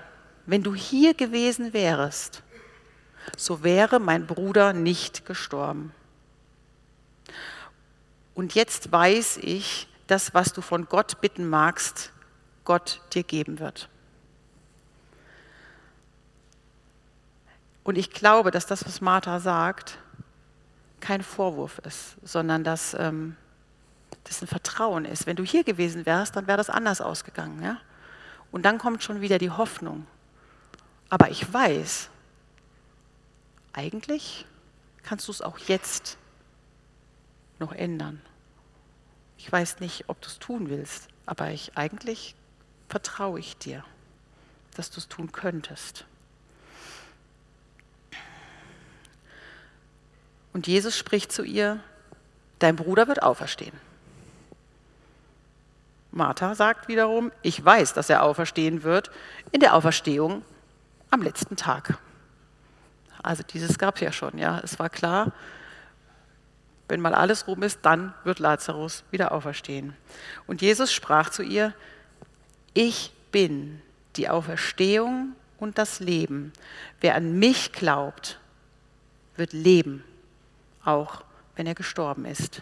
wenn 0.46 0.64
du 0.64 0.76
hier 0.76 1.14
gewesen 1.14 1.74
wärest, 1.74 2.44
so 3.38 3.64
wäre 3.64 4.00
mein 4.00 4.28
Bruder 4.28 4.74
nicht 4.74 5.26
gestorben. 5.26 5.94
Und 8.34 8.56
jetzt 8.56 8.92
weiß 8.92 9.38
ich, 9.38 9.88
dass 10.08 10.34
was 10.34 10.54
du 10.54 10.62
von 10.62 10.88
Gott 10.88 11.22
bitten 11.22 11.48
magst, 11.48 12.12
Gott 12.66 13.02
dir 13.14 13.24
geben 13.24 13.60
wird. 13.60 13.90
Und 17.84 17.98
ich 17.98 18.12
glaube, 18.12 18.52
dass 18.52 18.66
das, 18.66 18.86
was 18.86 19.02
Martha 19.02 19.40
sagt, 19.40 19.98
kein 21.00 21.24
Vorwurf 21.24 21.80
ist, 21.80 22.16
sondern 22.24 22.64
dass 22.64 22.94
ähm, 22.94 23.36
das 24.24 24.42
ein 24.42 24.48
Vertrauen 24.48 25.06
ist. 25.06 25.26
Wenn 25.26 25.36
du 25.36 25.44
hier 25.44 25.64
gewesen 25.64 26.06
wärst, 26.06 26.36
dann 26.36 26.48
wäre 26.48 26.58
das 26.58 26.70
anders 26.70 27.02
ausgegangen. 27.02 27.62
Ja? 27.64 27.78
Und 28.52 28.64
dann 28.66 28.78
kommt 28.78 29.04
schon 29.04 29.22
wieder 29.22 29.40
die 29.40 29.50
Hoffnung. 29.50 30.06
Aber 31.10 31.30
ich 31.30 31.52
weiß, 31.52 32.10
eigentlich 33.74 34.46
kannst 35.04 35.28
du 35.28 35.32
es 35.32 35.42
auch 35.42 35.58
jetzt 35.60 36.18
noch 37.60 37.72
ändern. 37.72 38.22
Ich 39.38 39.52
weiß 39.52 39.80
nicht, 39.80 40.06
ob 40.08 40.22
du 40.22 40.28
es 40.28 40.40
tun 40.40 40.70
willst, 40.70 41.08
aber 41.26 41.52
ich 41.52 41.78
eigentlich 41.78 42.36
vertraue 42.90 43.40
ich 43.40 43.58
dir, 43.58 43.84
dass 44.76 44.92
du 44.92 45.00
es 45.00 45.08
tun 45.08 45.32
könntest. 45.32 46.06
Und 50.54 50.68
Jesus 50.68 50.98
spricht 50.98 51.32
zu 51.32 51.44
ihr, 51.44 51.80
dein 52.60 52.76
Bruder 52.76 53.08
wird 53.08 53.24
auferstehen. 53.24 53.74
Martha 56.12 56.56
sagt 56.56 56.90
wiederum, 56.90 57.32
ich 57.42 57.64
weiß, 57.64 57.94
dass 57.94 58.10
er 58.10 58.24
auferstehen 58.24 58.84
wird 58.84 59.12
in 59.54 59.62
der 59.62 59.76
Auferstehung 59.76 60.44
am 61.10 61.22
letzten 61.22 61.56
Tag. 61.56 61.98
Also 63.24 63.44
dieses 63.44 63.78
gab 63.78 63.96
es 63.96 64.02
ja 64.02 64.12
schon, 64.12 64.38
ja. 64.38 64.60
Es 64.64 64.80
war 64.80 64.90
klar, 64.90 65.32
wenn 66.88 67.00
mal 67.00 67.14
alles 67.14 67.48
rum 67.48 67.64
ist, 67.64 67.80
dann 67.84 68.14
wird 68.24 68.40
Lazarus 68.40 69.04
wieder 69.12 69.32
auferstehen. 69.32 69.96
Und 70.48 70.62
Jesus 70.62 70.92
sprach 70.92 71.30
zu 71.30 71.42
ihr, 71.42 71.74
ich 72.74 73.14
bin 73.32 73.82
die 74.18 74.28
Auferstehung 74.28 75.34
und 75.58 75.78
das 75.78 76.00
Leben. 76.00 76.52
Wer 77.00 77.16
an 77.16 77.40
mich 77.40 77.72
glaubt, 77.72 78.40
wird 79.36 79.54
leben, 79.54 80.04
auch 80.84 81.24
wenn 81.56 81.66
er 81.66 81.76
gestorben 81.76 82.26
ist. 82.26 82.62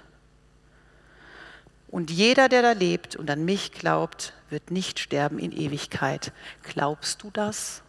Und 1.88 2.12
jeder, 2.12 2.50
der 2.50 2.62
da 2.62 2.74
lebt 2.74 3.16
und 3.16 3.32
an 3.32 3.46
mich 3.46 3.72
glaubt, 3.72 4.34
wird 4.50 4.70
nicht 4.70 5.00
sterben 5.00 5.40
in 5.40 5.52
Ewigkeit. 5.52 6.34
Glaubst 6.62 7.24
du 7.24 7.32
das, 7.32 7.82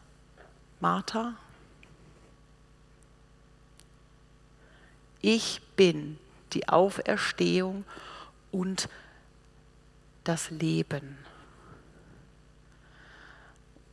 Martha? 0.81 1.35
Ich 5.21 5.61
bin 5.77 6.19
die 6.53 6.69
Auferstehung 6.69 7.85
und 8.51 8.89
das 10.25 10.51
Leben. 10.51 11.19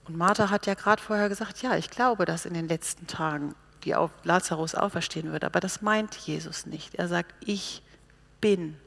Und 0.06 0.18
Martha 0.18 0.50
hat 0.50 0.66
ja 0.66 0.74
gerade 0.74 1.02
vorher 1.02 1.28
gesagt, 1.30 1.62
ja, 1.62 1.76
ich 1.76 1.90
glaube, 1.90 2.26
dass 2.26 2.46
in 2.46 2.54
den 2.54 2.68
letzten 2.68 3.08
Tagen 3.08 3.56
die 3.84 3.94
auf 3.94 4.12
Lazarus 4.24 4.74
auferstehen 4.74 5.32
wird, 5.32 5.44
aber 5.44 5.60
das 5.60 5.82
meint 5.82 6.16
Jesus 6.16 6.66
nicht. 6.66 6.96
Er 6.96 7.08
sagt, 7.08 7.34
ich 7.46 7.82
bin. 8.42 8.78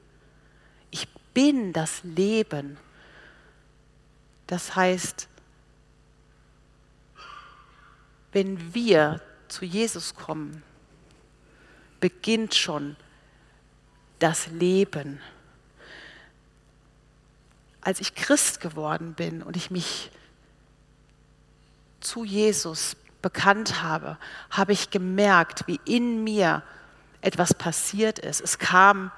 Ich 0.90 1.08
bin 1.32 1.72
das 1.72 2.02
Leben. 2.02 2.76
Das 4.46 4.74
heißt, 4.74 5.28
wenn 8.32 8.74
wir 8.74 9.20
zu 9.48 9.64
Jesus 9.64 10.14
kommen, 10.14 10.62
beginnt 12.00 12.54
schon 12.54 12.96
das 14.18 14.48
Leben. 14.48 15.20
Als 17.80 18.00
ich 18.00 18.14
Christ 18.14 18.60
geworden 18.60 19.14
bin 19.14 19.42
und 19.42 19.56
ich 19.56 19.70
mich 19.70 20.10
zu 22.00 22.24
Jesus 22.24 22.96
bekannt 23.22 23.82
habe, 23.82 24.18
habe 24.50 24.72
ich 24.72 24.90
gemerkt, 24.90 25.66
wie 25.66 25.80
in 25.84 26.24
mir 26.24 26.62
etwas 27.20 27.54
passiert 27.54 28.18
ist. 28.18 28.40
Es 28.40 28.58
kam 28.58 29.10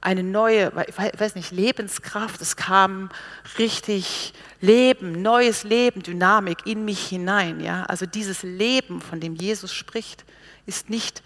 eine 0.00 0.24
neue, 0.24 0.72
ich 0.88 0.98
weiß 0.98 1.36
nicht, 1.36 1.52
Lebenskraft, 1.52 2.40
es 2.40 2.56
kam 2.56 3.10
richtig 3.58 4.34
Leben, 4.60 5.22
neues 5.22 5.62
Leben, 5.62 6.02
Dynamik 6.02 6.66
in 6.66 6.84
mich 6.84 7.06
hinein. 7.06 7.60
Ja? 7.60 7.84
Also 7.84 8.06
dieses 8.06 8.42
Leben, 8.42 9.00
von 9.00 9.20
dem 9.20 9.36
Jesus 9.36 9.72
spricht, 9.72 10.24
ist 10.66 10.90
nicht 10.90 11.22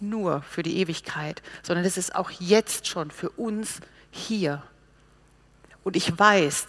nur 0.00 0.42
für 0.42 0.62
die 0.62 0.78
Ewigkeit, 0.78 1.42
sondern 1.62 1.84
es 1.84 1.96
ist 1.96 2.14
auch 2.14 2.30
jetzt 2.30 2.86
schon 2.86 3.10
für 3.10 3.30
uns 3.30 3.80
hier. 4.10 4.62
Und 5.84 5.96
ich 5.96 6.18
weiß, 6.18 6.66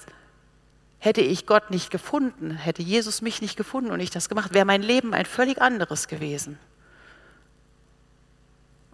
hätte 0.99 1.21
ich 1.21 1.45
Gott 1.45 1.71
nicht 1.71 1.91
gefunden, 1.91 2.51
hätte 2.51 2.81
Jesus 2.81 3.21
mich 3.21 3.41
nicht 3.41 3.57
gefunden 3.57 3.91
und 3.91 3.99
ich 3.99 4.09
das 4.09 4.29
gemacht, 4.29 4.53
wäre 4.53 4.65
mein 4.65 4.81
Leben 4.81 5.13
ein 5.13 5.25
völlig 5.25 5.61
anderes 5.61 6.07
gewesen. 6.07 6.57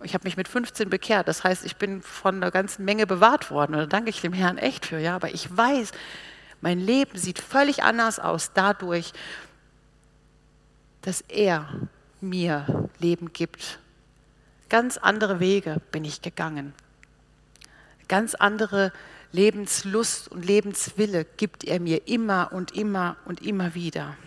Ich 0.04 0.14
habe 0.14 0.26
mich 0.26 0.36
mit 0.36 0.50
15 0.50 0.90
bekehrt, 0.90 1.30
das 1.30 1.44
heißt, 1.44 1.64
ich 1.66 1.78
bin 1.78 2.02
von 2.02 2.36
einer 2.36 2.52
ganzen 2.52 2.84
Menge 2.84 3.08
bewahrt 3.08 3.52
worden 3.52 3.74
und 3.74 3.80
da 3.80 3.86
danke 3.86 4.10
ich 4.10 4.20
dem 4.20 4.34
Herrn 4.34 4.58
echt 4.58 4.86
für, 4.86 5.00
ja, 5.00 5.16
aber 5.16 5.34
ich 5.34 5.56
weiß, 5.56 5.92
mein 6.60 6.80
Leben 6.80 7.18
sieht 7.18 7.40
völlig 7.40 7.84
anders 7.84 8.20
aus 8.20 8.52
dadurch, 8.54 9.14
dass 11.02 11.22
er 11.22 11.68
mir 12.22 12.90
Leben 13.00 13.32
gibt. 13.34 13.80
Ganz 14.74 14.98
andere 14.98 15.40
Wege 15.40 15.80
bin 15.92 16.04
ich 16.04 16.24
gegangen. 16.24 16.74
Ganz 18.08 18.34
andere 18.34 18.92
Lebenslust 19.32 20.30
und 20.30 20.44
Lebenswille 20.44 21.26
gibt 21.26 21.64
er 21.64 21.80
mir 21.80 22.08
immer 22.08 22.52
und 22.52 22.72
immer 22.72 23.16
und 23.26 23.40
immer 23.44 23.76
wieder. 23.76 24.18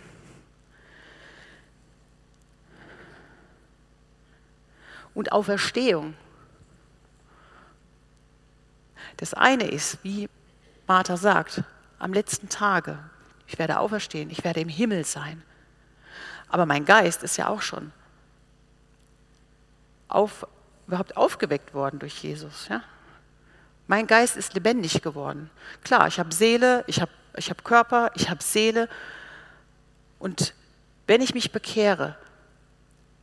und 5.14 5.32
Auferstehung. 5.32 6.14
Das 9.16 9.34
eine 9.34 9.68
ist, 9.68 9.98
wie 10.04 10.28
Martha 10.86 11.16
sagt, 11.16 11.64
am 11.98 12.12
letzten 12.12 12.48
Tage, 12.48 13.00
ich 13.48 13.58
werde 13.58 13.80
auferstehen, 13.80 14.30
ich 14.30 14.44
werde 14.44 14.60
im 14.60 14.68
Himmel 14.68 15.04
sein. 15.04 15.42
Aber 16.48 16.66
mein 16.66 16.84
Geist 16.84 17.24
ist 17.24 17.36
ja 17.36 17.48
auch 17.48 17.62
schon 17.62 17.90
auf, 20.08 20.46
überhaupt 20.86 21.16
aufgeweckt 21.16 21.74
worden 21.74 21.98
durch 21.98 22.22
Jesus. 22.22 22.68
Ja? 22.68 22.82
Mein 23.86 24.06
Geist 24.06 24.36
ist 24.36 24.54
lebendig 24.54 25.02
geworden. 25.02 25.50
Klar, 25.84 26.08
ich 26.08 26.18
habe 26.18 26.34
Seele, 26.34 26.84
ich 26.86 27.00
habe 27.00 27.12
ich 27.36 27.50
hab 27.50 27.64
Körper, 27.64 28.10
ich 28.14 28.30
habe 28.30 28.42
Seele. 28.42 28.88
Und 30.18 30.54
wenn 31.06 31.20
ich 31.20 31.34
mich 31.34 31.52
bekehre, 31.52 32.16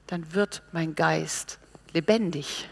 dann 0.07 0.33
wird 0.33 0.61
mein 0.71 0.95
Geist 0.95 1.59
lebendig. 1.93 2.69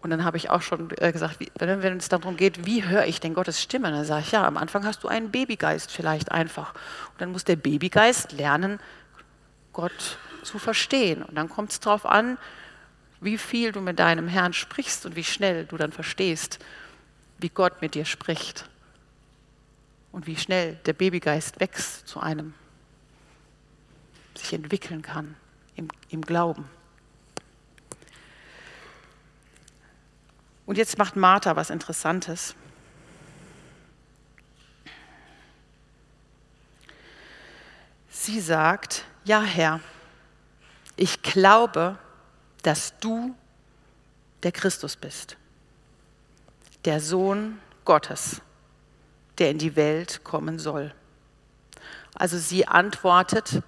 Und 0.00 0.10
dann 0.10 0.24
habe 0.24 0.36
ich 0.36 0.50
auch 0.50 0.62
schon 0.62 0.90
äh, 0.98 1.12
gesagt, 1.12 1.38
wenn 1.58 1.96
es 1.96 2.08
darum 2.08 2.36
geht, 2.36 2.66
wie 2.66 2.84
höre 2.84 3.06
ich 3.06 3.20
denn 3.20 3.34
Gottes 3.34 3.60
Stimme, 3.60 3.90
dann 3.90 4.04
sage 4.04 4.22
ich, 4.22 4.32
ja, 4.32 4.46
am 4.46 4.56
Anfang 4.56 4.84
hast 4.84 5.02
du 5.02 5.08
einen 5.08 5.30
Babygeist 5.30 5.90
vielleicht 5.90 6.30
einfach. 6.30 6.74
Und 7.12 7.20
dann 7.20 7.32
muss 7.32 7.44
der 7.44 7.56
Babygeist 7.56 8.32
lernen, 8.32 8.78
Gott 9.72 10.18
zu 10.42 10.58
verstehen. 10.58 11.22
Und 11.22 11.34
dann 11.36 11.48
kommt 11.48 11.72
es 11.72 11.80
darauf 11.80 12.06
an, 12.06 12.38
wie 13.20 13.38
viel 13.38 13.72
du 13.72 13.80
mit 13.80 13.98
deinem 13.98 14.28
Herrn 14.28 14.52
sprichst 14.52 15.06
und 15.06 15.16
wie 15.16 15.24
schnell 15.24 15.64
du 15.66 15.76
dann 15.76 15.92
verstehst, 15.92 16.58
wie 17.38 17.48
Gott 17.48 17.82
mit 17.82 17.94
dir 17.94 18.04
spricht. 18.04 18.68
Und 20.12 20.26
wie 20.26 20.36
schnell 20.36 20.74
der 20.86 20.94
Babygeist 20.94 21.60
wächst 21.60 22.08
zu 22.08 22.20
einem, 22.20 22.54
sich 24.36 24.52
entwickeln 24.52 25.02
kann 25.02 25.36
im, 25.76 25.88
im 26.08 26.22
Glauben. 26.22 26.68
Und 30.66 30.76
jetzt 30.76 30.98
macht 30.98 31.16
Martha 31.16 31.56
was 31.56 31.70
Interessantes. 31.70 32.54
Sie 38.10 38.40
sagt, 38.40 39.04
ja 39.24 39.40
Herr, 39.42 39.80
ich 40.98 41.22
glaube, 41.22 41.98
dass 42.62 42.98
du 42.98 43.34
der 44.42 44.52
Christus 44.52 44.96
bist, 44.96 45.36
der 46.84 47.00
Sohn 47.00 47.58
Gottes, 47.84 48.42
der 49.38 49.50
in 49.50 49.58
die 49.58 49.76
Welt 49.76 50.22
kommen 50.24 50.58
soll. 50.58 50.94
Also 52.14 52.38
sie 52.38 52.66
antwortet, 52.66 53.62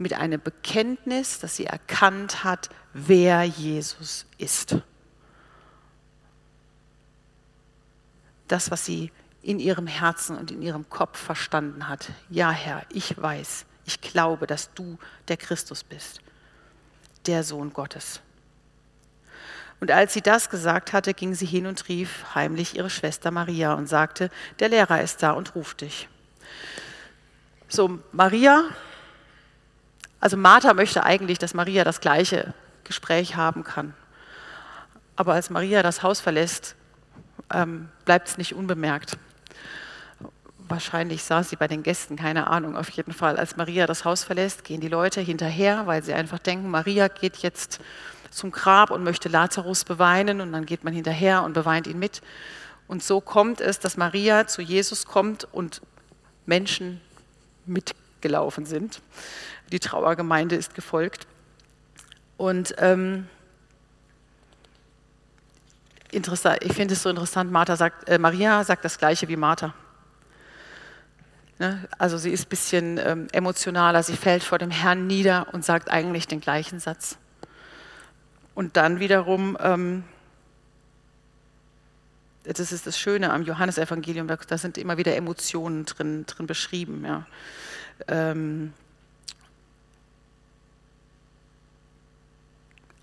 mit 0.00 0.14
einem 0.14 0.40
Bekenntnis, 0.40 1.40
dass 1.40 1.56
sie 1.56 1.66
erkannt 1.66 2.42
hat, 2.42 2.70
wer 2.94 3.44
Jesus 3.44 4.24
ist. 4.38 4.78
Das, 8.48 8.70
was 8.70 8.86
sie 8.86 9.12
in 9.42 9.58
ihrem 9.58 9.86
Herzen 9.86 10.38
und 10.38 10.50
in 10.50 10.62
ihrem 10.62 10.88
Kopf 10.88 11.18
verstanden 11.18 11.86
hat. 11.86 12.10
Ja, 12.30 12.50
Herr, 12.50 12.82
ich 12.90 13.20
weiß, 13.20 13.66
ich 13.84 14.00
glaube, 14.00 14.46
dass 14.46 14.72
du 14.72 14.98
der 15.28 15.36
Christus 15.36 15.84
bist, 15.84 16.20
der 17.26 17.44
Sohn 17.44 17.72
Gottes. 17.72 18.20
Und 19.80 19.90
als 19.90 20.12
sie 20.12 20.20
das 20.20 20.50
gesagt 20.50 20.92
hatte, 20.92 21.14
ging 21.14 21.34
sie 21.34 21.46
hin 21.46 21.66
und 21.66 21.88
rief 21.88 22.34
heimlich 22.34 22.76
ihre 22.76 22.90
Schwester 22.90 23.30
Maria 23.30 23.74
und 23.74 23.86
sagte, 23.86 24.30
der 24.58 24.68
Lehrer 24.68 25.00
ist 25.00 25.22
da 25.22 25.32
und 25.32 25.54
ruft 25.54 25.80
dich. 25.80 26.08
So, 27.68 27.98
Maria 28.12 28.64
also 30.20 30.36
Martha 30.36 30.74
möchte 30.74 31.02
eigentlich, 31.02 31.38
dass 31.38 31.54
Maria 31.54 31.82
das 31.82 32.00
gleiche 32.00 32.52
Gespräch 32.84 33.36
haben 33.36 33.64
kann. 33.64 33.94
Aber 35.16 35.32
als 35.32 35.48
Maria 35.48 35.82
das 35.82 36.02
Haus 36.02 36.20
verlässt, 36.20 36.76
ähm, 37.52 37.88
bleibt 38.04 38.28
es 38.28 38.38
nicht 38.38 38.54
unbemerkt. 38.54 39.16
Wahrscheinlich 40.70 41.22
saß 41.22 41.50
sie 41.50 41.56
bei 41.56 41.68
den 41.68 41.82
Gästen, 41.82 42.16
keine 42.16 42.46
Ahnung. 42.46 42.76
Auf 42.76 42.88
jeden 42.90 43.12
Fall, 43.12 43.36
als 43.36 43.56
Maria 43.56 43.86
das 43.86 44.04
Haus 44.04 44.24
verlässt, 44.24 44.64
gehen 44.64 44.80
die 44.80 44.88
Leute 44.88 45.20
hinterher, 45.20 45.86
weil 45.86 46.02
sie 46.02 46.14
einfach 46.14 46.38
denken, 46.38 46.70
Maria 46.70 47.08
geht 47.08 47.38
jetzt 47.38 47.80
zum 48.30 48.52
Grab 48.52 48.90
und 48.90 49.04
möchte 49.04 49.28
Lazarus 49.28 49.84
beweinen 49.84 50.40
und 50.40 50.52
dann 50.52 50.64
geht 50.64 50.84
man 50.84 50.94
hinterher 50.94 51.42
und 51.42 51.52
beweint 51.52 51.86
ihn 51.86 51.98
mit. 51.98 52.22
Und 52.86 53.02
so 53.02 53.20
kommt 53.20 53.60
es, 53.60 53.78
dass 53.78 53.96
Maria 53.98 54.46
zu 54.46 54.62
Jesus 54.62 55.04
kommt 55.04 55.46
und 55.52 55.82
Menschen 56.46 57.00
mitgelaufen 57.66 58.64
sind 58.64 59.02
die 59.70 59.80
Trauergemeinde 59.80 60.56
ist 60.56 60.74
gefolgt. 60.74 61.26
Und 62.36 62.74
ähm, 62.78 63.28
interessant, 66.10 66.58
ich 66.62 66.72
finde 66.72 66.94
es 66.94 67.02
so 67.02 67.10
interessant, 67.10 67.52
Martha 67.52 67.76
sagt, 67.76 68.08
äh, 68.08 68.18
Maria 68.18 68.64
sagt 68.64 68.84
das 68.84 68.98
Gleiche 68.98 69.28
wie 69.28 69.36
Martha. 69.36 69.74
Ne? 71.60 71.86
Also 71.98 72.16
sie 72.16 72.30
ist 72.30 72.46
ein 72.46 72.48
bisschen 72.48 72.98
ähm, 73.04 73.28
emotionaler, 73.32 74.02
sie 74.02 74.16
fällt 74.16 74.42
vor 74.42 74.56
dem 74.56 74.70
Herrn 74.70 75.06
nieder 75.06 75.48
und 75.52 75.62
sagt 75.62 75.90
eigentlich 75.90 76.26
den 76.26 76.40
gleichen 76.40 76.80
Satz. 76.80 77.18
Und 78.54 78.78
dann 78.78 78.98
wiederum, 78.98 79.58
ähm, 79.60 80.04
das 82.44 82.72
ist 82.72 82.86
das 82.86 82.98
Schöne 82.98 83.30
am 83.30 83.42
Johannesevangelium, 83.42 84.26
da, 84.26 84.36
da 84.36 84.56
sind 84.56 84.78
immer 84.78 84.96
wieder 84.96 85.14
Emotionen 85.14 85.84
drin, 85.84 86.24
drin 86.26 86.46
beschrieben. 86.46 87.04
Ja. 87.04 87.26
Ähm, 88.08 88.72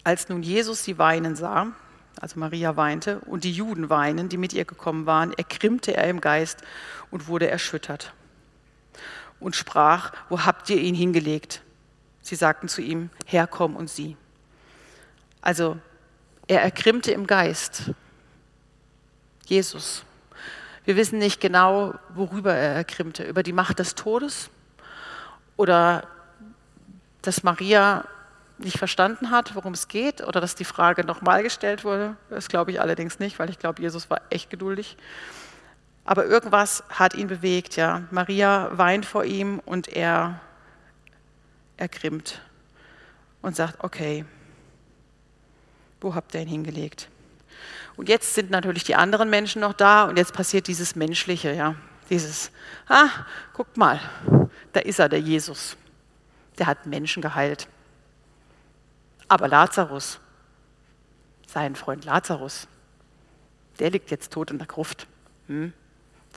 Als 0.04 0.30
nun 0.30 0.42
Jesus 0.42 0.84
sie 0.86 0.98
weinen 0.98 1.36
sah, 1.36 1.68
also 2.22 2.40
Maria 2.40 2.78
weinte, 2.78 3.20
und 3.20 3.44
die 3.44 3.52
Juden 3.52 3.90
weinen, 3.90 4.30
die 4.30 4.38
mit 4.38 4.54
ihr 4.54 4.64
gekommen 4.64 5.06
waren, 5.06 5.34
ergrimmte 5.34 5.96
er 5.96 6.10
im 6.10 6.22
Geist 6.22 6.62
und 7.12 7.28
wurde 7.28 7.50
erschüttert 7.50 8.14
und 9.40 9.56
sprach, 9.56 10.12
wo 10.30 10.46
habt 10.46 10.70
ihr 10.70 10.78
ihn 10.78 10.96
hingelegt? 10.96 11.62
Sie 12.22 12.36
sagten 12.36 12.68
zu 12.68 12.82
ihm, 12.82 13.10
Herr, 13.26 13.48
komm 13.48 13.76
und 13.76 13.90
sieh. 13.90 14.18
Also 15.42 15.78
er 16.48 16.62
ergrimmte 16.62 17.12
im 17.12 17.28
Geist. 17.28 17.92
Jesus. 19.46 20.04
Wir 20.86 20.96
wissen 20.96 21.20
nicht 21.20 21.40
genau, 21.40 21.94
worüber 22.14 22.54
er 22.54 22.76
ergrimmte. 22.76 23.24
Über 23.24 23.44
die 23.44 23.54
Macht 23.54 23.80
des 23.80 23.96
Todes 23.96 24.50
oder 25.58 26.08
dass 27.22 27.44
Maria 27.44 28.06
nicht 28.58 28.78
verstanden 28.78 29.32
hat, 29.32 29.56
worum 29.56 29.74
es 29.74 29.88
geht, 29.88 30.22
oder 30.22 30.42
dass 30.42 30.56
die 30.56 30.66
Frage 30.66 31.04
nochmal 31.04 31.44
gestellt 31.44 31.84
wurde. 31.84 32.16
Das 32.30 32.48
glaube 32.48 32.72
ich 32.72 32.82
allerdings 32.82 33.20
nicht, 33.20 33.38
weil 33.40 33.50
ich 33.50 33.60
glaube, 33.60 33.82
Jesus 33.82 34.10
war 34.10 34.22
echt 34.30 34.50
geduldig. 34.50 34.98
Aber 36.08 36.26
irgendwas 36.26 36.86
hat 36.88 37.16
ihn 37.16 37.28
bewegt, 37.28 37.76
ja. 37.76 38.04
Maria 38.12 38.70
weint 38.72 39.06
vor 39.06 39.26
ihm 39.26 39.60
und 39.60 39.90
er 39.90 40.40
ergrimmt 41.76 42.42
und 43.42 43.58
sagt, 43.58 43.84
okay, 43.84 44.24
wo 46.00 46.16
habt 46.16 46.34
ihr 46.34 46.42
ihn 46.42 46.48
hingelegt? 46.48 47.10
Und 47.98 48.08
jetzt 48.08 48.36
sind 48.36 48.52
natürlich 48.52 48.86
die 48.86 48.96
anderen 48.96 49.30
Menschen 49.30 49.60
noch 49.60 49.74
da 49.74 50.06
und 50.06 50.18
jetzt 50.18 50.34
passiert 50.34 50.68
dieses 50.68 50.96
Menschliche, 50.96 51.52
ja. 51.52 51.76
Dieses, 52.10 52.52
ah, 52.88 53.10
guckt 53.54 53.76
mal, 53.76 54.00
da 54.72 54.80
ist 54.80 55.00
er, 55.00 55.10
der 55.10 55.20
Jesus. 55.20 55.76
Der 56.58 56.68
hat 56.68 56.86
Menschen 56.86 57.22
geheilt. 57.22 57.68
Aber 59.28 59.50
Lazarus, 59.50 60.22
sein 61.48 61.76
Freund 61.76 62.06
Lazarus, 62.06 62.70
der 63.80 63.90
liegt 63.90 64.10
jetzt 64.10 64.32
tot 64.32 64.52
in 64.52 64.58
der 64.58 64.68
Gruft. 64.68 65.06
Hm? 65.48 65.74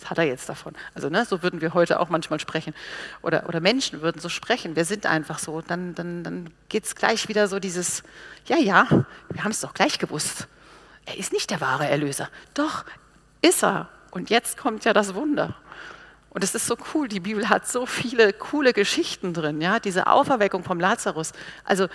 Was 0.00 0.10
hat 0.10 0.18
er 0.18 0.24
jetzt 0.24 0.48
davon? 0.48 0.74
Also 0.94 1.08
ne, 1.08 1.24
so 1.24 1.42
würden 1.42 1.60
wir 1.60 1.74
heute 1.74 2.00
auch 2.00 2.08
manchmal 2.08 2.40
sprechen. 2.40 2.74
Oder, 3.22 3.48
oder 3.48 3.60
Menschen 3.60 4.00
würden 4.00 4.20
so 4.20 4.28
sprechen. 4.28 4.76
Wir 4.76 4.84
sind 4.84 5.06
einfach 5.06 5.38
so. 5.38 5.60
Dann, 5.60 5.94
dann, 5.94 6.24
dann 6.24 6.50
geht 6.68 6.84
es 6.84 6.94
gleich 6.94 7.28
wieder 7.28 7.48
so 7.48 7.58
dieses, 7.58 8.02
ja, 8.46 8.56
ja, 8.56 8.86
wir 9.28 9.44
haben 9.44 9.50
es 9.50 9.60
doch 9.60 9.74
gleich 9.74 9.98
gewusst. 9.98 10.48
Er 11.06 11.18
ist 11.18 11.32
nicht 11.32 11.50
der 11.50 11.60
wahre 11.60 11.88
Erlöser. 11.88 12.28
Doch, 12.54 12.84
ist 13.42 13.62
er. 13.62 13.88
Und 14.10 14.30
jetzt 14.30 14.56
kommt 14.56 14.84
ja 14.84 14.92
das 14.92 15.14
Wunder. 15.14 15.56
Und 16.30 16.44
es 16.44 16.54
ist 16.54 16.66
so 16.66 16.76
cool, 16.94 17.08
die 17.08 17.20
Bibel 17.20 17.48
hat 17.48 17.66
so 17.66 17.86
viele 17.86 18.32
coole 18.32 18.72
Geschichten 18.72 19.34
drin, 19.34 19.60
ja, 19.60 19.80
diese 19.80 20.06
Auferweckung 20.06 20.62
vom 20.62 20.78
Lazarus. 20.78 21.32
Also 21.64 21.88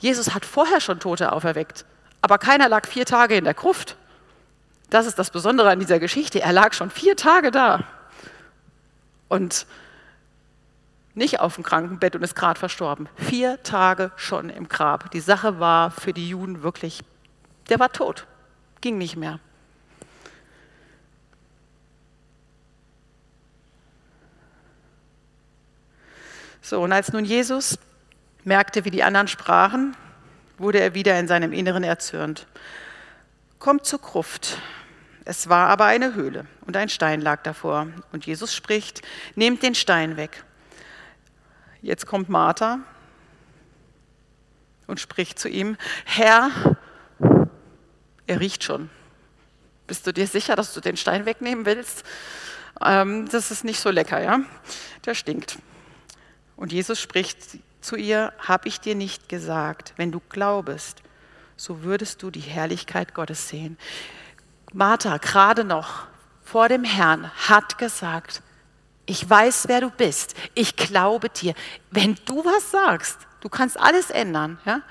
Jesus 0.00 0.32
hat 0.32 0.44
vorher 0.44 0.80
schon 0.80 1.00
Tote 1.00 1.32
auferweckt, 1.32 1.84
aber 2.22 2.38
keiner 2.38 2.68
lag 2.68 2.86
vier 2.86 3.04
Tage 3.04 3.34
in 3.34 3.44
der 3.44 3.54
Gruft. 3.54 3.96
Das 4.90 5.06
ist 5.06 5.18
das 5.18 5.30
Besondere 5.30 5.70
an 5.70 5.80
dieser 5.80 5.98
Geschichte. 5.98 6.40
Er 6.40 6.52
lag 6.52 6.72
schon 6.72 6.90
vier 6.90 7.16
Tage 7.16 7.50
da 7.50 7.84
und 9.28 9.66
nicht 11.14 11.40
auf 11.40 11.56
dem 11.56 11.64
Krankenbett 11.64 12.16
und 12.16 12.22
ist 12.22 12.36
gerade 12.36 12.58
verstorben. 12.58 13.08
Vier 13.16 13.62
Tage 13.62 14.12
schon 14.16 14.50
im 14.50 14.68
Grab. 14.68 15.10
Die 15.10 15.20
Sache 15.20 15.60
war 15.60 15.90
für 15.90 16.12
die 16.12 16.28
Juden 16.28 16.62
wirklich, 16.62 17.02
der 17.68 17.78
war 17.80 17.92
tot, 17.92 18.26
ging 18.80 18.98
nicht 18.98 19.16
mehr. 19.16 19.40
So, 26.62 26.82
und 26.82 26.92
als 26.92 27.12
nun 27.12 27.24
Jesus 27.24 27.78
merkte, 28.44 28.84
wie 28.84 28.90
die 28.90 29.02
anderen 29.02 29.26
sprachen, 29.26 29.96
wurde 30.58 30.80
er 30.80 30.94
wieder 30.94 31.18
in 31.18 31.26
seinem 31.26 31.52
Inneren 31.52 31.82
erzürnt. 31.82 32.46
Kommt 33.58 33.86
zur 33.86 34.00
Gruft. 34.00 34.58
Es 35.28 35.50
war 35.50 35.68
aber 35.68 35.84
eine 35.84 36.14
Höhle 36.14 36.46
und 36.64 36.74
ein 36.74 36.88
Stein 36.88 37.20
lag 37.20 37.42
davor. 37.42 37.88
Und 38.12 38.24
Jesus 38.24 38.54
spricht, 38.54 39.02
nehmt 39.34 39.62
den 39.62 39.74
Stein 39.74 40.16
weg. 40.16 40.42
Jetzt 41.82 42.06
kommt 42.06 42.30
Martha 42.30 42.78
und 44.86 45.00
spricht 45.00 45.38
zu 45.38 45.50
ihm, 45.50 45.76
Herr, 46.06 46.78
er 48.26 48.40
riecht 48.40 48.64
schon. 48.64 48.88
Bist 49.86 50.06
du 50.06 50.14
dir 50.14 50.26
sicher, 50.26 50.56
dass 50.56 50.72
du 50.72 50.80
den 50.80 50.96
Stein 50.96 51.26
wegnehmen 51.26 51.66
willst? 51.66 52.04
Ähm, 52.82 53.28
das 53.30 53.50
ist 53.50 53.64
nicht 53.64 53.80
so 53.80 53.90
lecker, 53.90 54.22
ja? 54.22 54.40
Der 55.04 55.14
stinkt. 55.14 55.58
Und 56.56 56.72
Jesus 56.72 56.98
spricht 56.98 57.58
zu 57.82 57.96
ihr, 57.96 58.32
habe 58.38 58.66
ich 58.66 58.80
dir 58.80 58.94
nicht 58.94 59.28
gesagt, 59.28 59.92
wenn 59.98 60.10
du 60.10 60.22
glaubest, 60.30 61.02
so 61.54 61.82
würdest 61.82 62.22
du 62.22 62.30
die 62.30 62.40
Herrlichkeit 62.40 63.12
Gottes 63.12 63.50
sehen. 63.50 63.76
Martha, 64.72 65.16
gerade 65.18 65.64
noch 65.64 66.06
vor 66.44 66.68
dem 66.68 66.84
Herrn, 66.84 67.30
hat 67.48 67.78
gesagt, 67.78 68.42
ich 69.06 69.28
weiß, 69.28 69.68
wer 69.68 69.80
du 69.80 69.90
bist, 69.90 70.34
ich 70.54 70.76
glaube 70.76 71.30
dir. 71.30 71.54
Wenn 71.90 72.16
du 72.26 72.44
was 72.44 72.70
sagst, 72.70 73.18
du 73.40 73.48
kannst 73.48 73.78
alles 73.78 74.10
ändern. 74.10 74.58
Ja? 74.66 74.82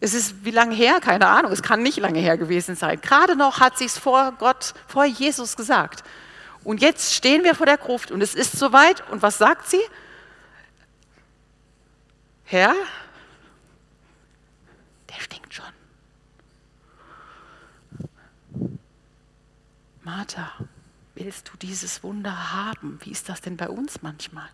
Es 0.00 0.14
ist 0.14 0.44
wie 0.44 0.50
lange 0.50 0.74
her? 0.74 1.00
Keine 1.00 1.26
Ahnung, 1.26 1.52
es 1.52 1.62
kann 1.62 1.82
nicht 1.82 1.98
lange 1.98 2.20
her 2.20 2.38
gewesen 2.38 2.74
sein. 2.76 3.00
Gerade 3.00 3.36
noch 3.36 3.60
hat 3.60 3.78
sie 3.78 3.84
es 3.84 3.98
vor 3.98 4.32
Gott, 4.38 4.74
vor 4.86 5.04
Jesus 5.04 5.56
gesagt. 5.56 6.04
Und 6.62 6.80
jetzt 6.80 7.14
stehen 7.14 7.44
wir 7.44 7.54
vor 7.54 7.66
der 7.66 7.76
Gruft 7.76 8.10
und 8.10 8.22
es 8.22 8.34
ist 8.34 8.52
soweit. 8.52 9.08
Und 9.10 9.20
was 9.20 9.36
sagt 9.38 9.68
sie? 9.68 9.82
Herr, 12.44 12.74
der 15.10 15.20
stinkt 15.20 15.52
schon. 15.52 15.73
Martha, 20.04 20.52
willst 21.14 21.50
du 21.50 21.56
dieses 21.56 22.02
Wunder 22.02 22.52
haben? 22.52 22.98
Wie 23.02 23.10
ist 23.10 23.28
das 23.28 23.40
denn 23.40 23.56
bei 23.56 23.68
uns 23.68 24.02
manchmal? 24.02 24.48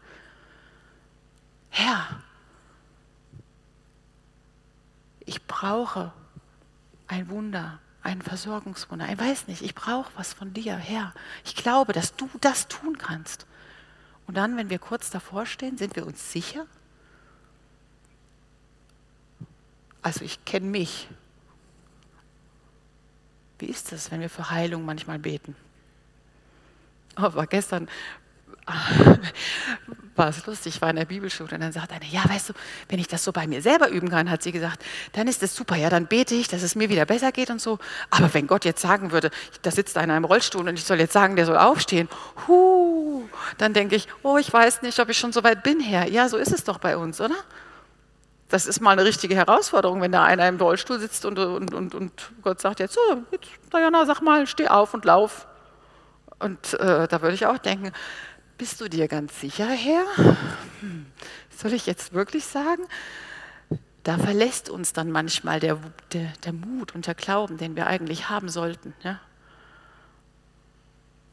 Herr, 1.71 2.23
ich 5.27 5.47
brauche 5.47 6.13
ein 7.07 7.29
Wunder, 7.29 7.79
ein 8.03 8.23
Versorgungswunder. 8.23 9.09
Ich 9.11 9.19
weiß 9.19 9.47
nicht, 9.49 9.63
ich 9.63 9.75
brauche 9.75 10.11
was 10.17 10.33
von 10.33 10.53
dir, 10.55 10.77
Herr. 10.77 11.13
Ich 11.45 11.57
glaube, 11.57 11.93
dass 11.93 12.17
du 12.17 12.29
das 12.41 12.69
tun 12.69 12.99
kannst. 12.99 13.47
Und 14.27 14.37
dann, 14.37 14.57
wenn 14.57 14.71
wir 14.71 14.79
kurz 14.79 15.11
davor 15.11 15.47
stehen, 15.47 15.77
sind 15.77 15.97
wir 15.97 16.07
uns 16.07 16.33
sicher, 16.33 16.67
Also 20.03 20.25
ich 20.25 20.45
kenne 20.45 20.67
mich. 20.67 21.09
Wie 23.61 23.67
ist 23.67 23.93
das, 23.93 24.11
wenn 24.11 24.21
wir 24.21 24.31
für 24.31 24.51
Heilung 24.51 24.85
manchmal 24.85 25.19
beten? 25.19 25.55
Aber 27.15 27.47
gestern 27.47 27.89
war 30.17 30.29
es 30.29 30.47
lustig, 30.47 30.81
war 30.81 30.91
in 30.91 30.97
der 30.97 31.05
Bibelschule 31.05 31.55
und 31.55 31.61
dann 31.61 31.73
sagt 31.73 31.93
eine, 31.93 32.05
ja, 32.05 32.23
weißt 32.29 32.51
du, 32.51 32.53
wenn 32.89 32.99
ich 32.99 33.09
das 33.09 33.25
so 33.25 33.33
bei 33.33 33.47
mir 33.47 33.63
selber 33.63 33.89
üben 33.89 34.11
kann, 34.11 34.31
hat 34.31 34.43
sie 34.43 34.53
gesagt, 34.53 34.85
dann 35.13 35.29
ist 35.29 35.43
es 35.43 35.55
super, 35.55 35.77
ja, 35.77 35.91
dann 35.91 36.07
bete 36.07 36.35
ich, 36.35 36.49
dass 36.49 36.63
es 36.63 36.75
mir 36.75 36.89
wieder 36.89 37.05
besser 37.05 37.33
geht 37.33 37.51
und 37.51 37.61
so. 37.61 37.79
Aber 38.11 38.33
wenn 38.33 38.47
Gott 38.47 38.65
jetzt 38.65 38.81
sagen 38.81 39.13
würde, 39.13 39.31
da 39.63 39.71
sitzt 39.71 39.99
einer 39.99 40.17
im 40.17 40.25
Rollstuhl 40.25 40.69
und 40.69 40.75
ich 40.75 40.85
soll 40.85 41.01
jetzt 41.01 41.13
sagen, 41.13 41.37
der 41.37 41.47
soll 41.47 41.59
aufstehen, 41.59 42.09
hu, 42.47 43.29
dann 43.59 43.75
denke 43.75 43.97
ich, 43.97 44.09
oh, 44.23 44.39
ich 44.39 44.53
weiß 44.53 44.83
nicht, 44.83 44.99
ob 45.01 45.09
ich 45.09 45.19
schon 45.19 45.33
so 45.33 45.43
weit 45.43 45.63
bin, 45.63 45.81
Herr. 45.81 46.09
Ja, 46.09 46.29
so 46.29 46.37
ist 46.37 46.53
es 46.53 46.65
doch 46.65 46.79
bei 46.79 46.97
uns, 46.97 47.21
oder? 47.21 47.37
Das 48.51 48.67
ist 48.67 48.81
mal 48.81 48.91
eine 48.91 49.05
richtige 49.05 49.37
Herausforderung, 49.37 50.01
wenn 50.01 50.13
da 50.13 50.25
einer 50.25 50.47
im 50.49 50.57
Rollstuhl 50.57 50.99
sitzt 50.99 51.25
und, 51.25 51.39
und, 51.39 51.73
und, 51.73 51.95
und 51.95 52.33
Gott 52.43 52.61
sagt 52.61 52.81
jetzt, 52.81 52.95
so, 52.95 53.01
jetzt, 53.31 53.49
Diana, 53.73 54.05
sag 54.07 54.21
mal, 54.21 54.47
steh 54.47 54.69
auf 54.69 54.93
und 54.93 55.05
lauf. 55.05 55.47
Und 56.41 56.75
äh, 56.75 57.07
da 57.07 57.23
würde 57.23 57.35
ich 57.35 57.47
auch 57.47 57.59
denken, 57.59 57.93
bist 58.59 58.81
du 58.81 58.89
dir 58.89 59.07
ganz 59.07 59.41
sicher, 59.41 59.69
Herr? 59.69 60.05
Hm, 60.81 61.07
soll 61.57 61.73
ich 61.73 61.87
jetzt 61.87 62.13
wirklich 62.13 62.45
sagen? 62.45 62.83
Da 64.03 64.19
verlässt 64.19 64.69
uns 64.69 64.93
dann 64.93 65.13
manchmal 65.13 65.61
der, 65.61 65.79
der, 66.13 66.33
der 66.45 66.53
Mut 66.53 66.95
und 66.95 67.07
der 67.07 67.15
Glauben, 67.15 67.57
den 67.57 67.77
wir 67.77 67.87
eigentlich 67.87 68.31
haben 68.31 68.49
sollten. 68.49 68.95
Ja? 69.05 69.21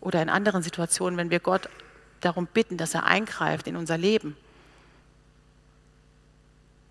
Oder 0.01 0.21
in 0.21 0.29
anderen 0.29 0.61
Situationen, 0.61 1.17
wenn 1.17 1.31
wir 1.31 1.39
Gott 1.39 1.69
darum 2.21 2.45
bitten, 2.45 2.77
dass 2.77 2.93
er 2.93 3.05
eingreift 3.05 3.67
in 3.67 3.75
unser 3.75 3.97
Leben 3.97 4.37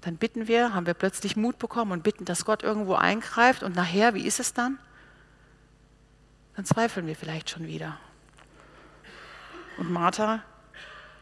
dann 0.07 0.19
bitten 0.19 0.47
wir, 0.47 0.73
haben 0.73 0.87
wir 0.87 0.95
plötzlich 0.95 1.35
Mut 1.35 1.59
bekommen 1.59 1.91
und 1.91 2.05
bitten, 2.05 2.25
dass 2.25 2.45
Gott 2.45 2.63
irgendwo 2.63 2.95
eingreift 2.95 3.65
und 3.65 3.75
nachher, 3.75 4.15
wie 4.15 4.25
ist 4.25 4.39
es 4.39 4.55
dann? 4.55 4.79
Dann 6.55 6.65
zweifeln 6.65 7.09
wir 7.09 7.17
vielleicht 7.17 7.51
schon 7.51 7.67
wieder. 7.67 7.99
Und 9.79 9.91
Martha 9.91 10.45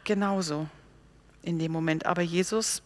genauso 0.03 0.69
in 1.41 1.57
dem 1.57 1.71
Moment. 1.71 2.05
Aber 2.05 2.21
Jesus 2.21 2.83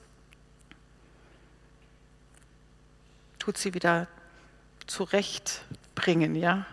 tut 3.37 3.57
sie 3.57 3.73
wieder 3.73 4.07
zurechtbringen, 4.87 6.33
ja? 6.33 6.65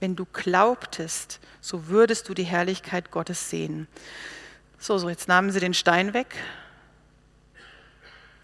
Wenn 0.00 0.16
du 0.16 0.24
glaubtest, 0.24 1.40
so 1.60 1.88
würdest 1.88 2.26
du 2.30 2.32
die 2.32 2.44
Herrlichkeit 2.44 3.10
Gottes 3.10 3.50
sehen. 3.50 3.86
So, 4.78 4.96
so, 4.96 5.10
jetzt 5.10 5.28
nahmen 5.28 5.50
sie 5.50 5.60
den 5.60 5.74
Stein 5.74 6.14
weg 6.14 6.34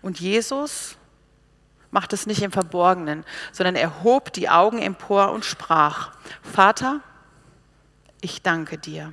und 0.06 0.20
Jesus 0.20 0.96
macht 1.90 2.12
es 2.12 2.26
nicht 2.26 2.40
im 2.42 2.52
Verborgenen, 2.52 3.24
sondern 3.50 3.74
er 3.74 4.04
hob 4.04 4.32
die 4.32 4.48
Augen 4.48 4.78
empor 4.78 5.32
und 5.32 5.44
sprach, 5.44 6.12
Vater, 6.42 7.00
ich 8.20 8.40
danke 8.40 8.78
dir, 8.78 9.12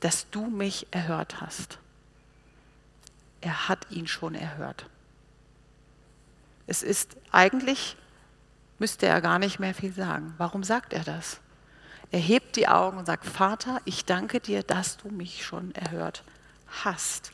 dass 0.00 0.30
du 0.30 0.46
mich 0.46 0.86
erhört 0.92 1.42
hast. 1.42 1.76
Er 3.42 3.68
hat 3.68 3.86
ihn 3.90 4.06
schon 4.06 4.34
erhört. 4.34 4.86
Es 6.66 6.82
ist 6.82 7.18
eigentlich, 7.30 7.98
müsste 8.78 9.04
er 9.04 9.20
gar 9.20 9.38
nicht 9.38 9.58
mehr 9.58 9.74
viel 9.74 9.92
sagen. 9.92 10.32
Warum 10.38 10.64
sagt 10.64 10.94
er 10.94 11.04
das? 11.04 11.38
Er 12.10 12.20
hebt 12.20 12.56
die 12.56 12.66
Augen 12.66 12.96
und 12.96 13.04
sagt, 13.04 13.26
Vater, 13.26 13.82
ich 13.84 14.06
danke 14.06 14.40
dir, 14.40 14.62
dass 14.62 14.96
du 14.96 15.10
mich 15.10 15.44
schon 15.44 15.74
erhört 15.74 16.24
hast. 16.82 17.30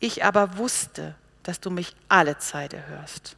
Ich 0.00 0.24
aber 0.24 0.58
wusste, 0.58 1.14
dass 1.42 1.60
du 1.60 1.70
mich 1.70 1.94
alle 2.08 2.38
Zeit 2.38 2.72
erhörst. 2.72 3.36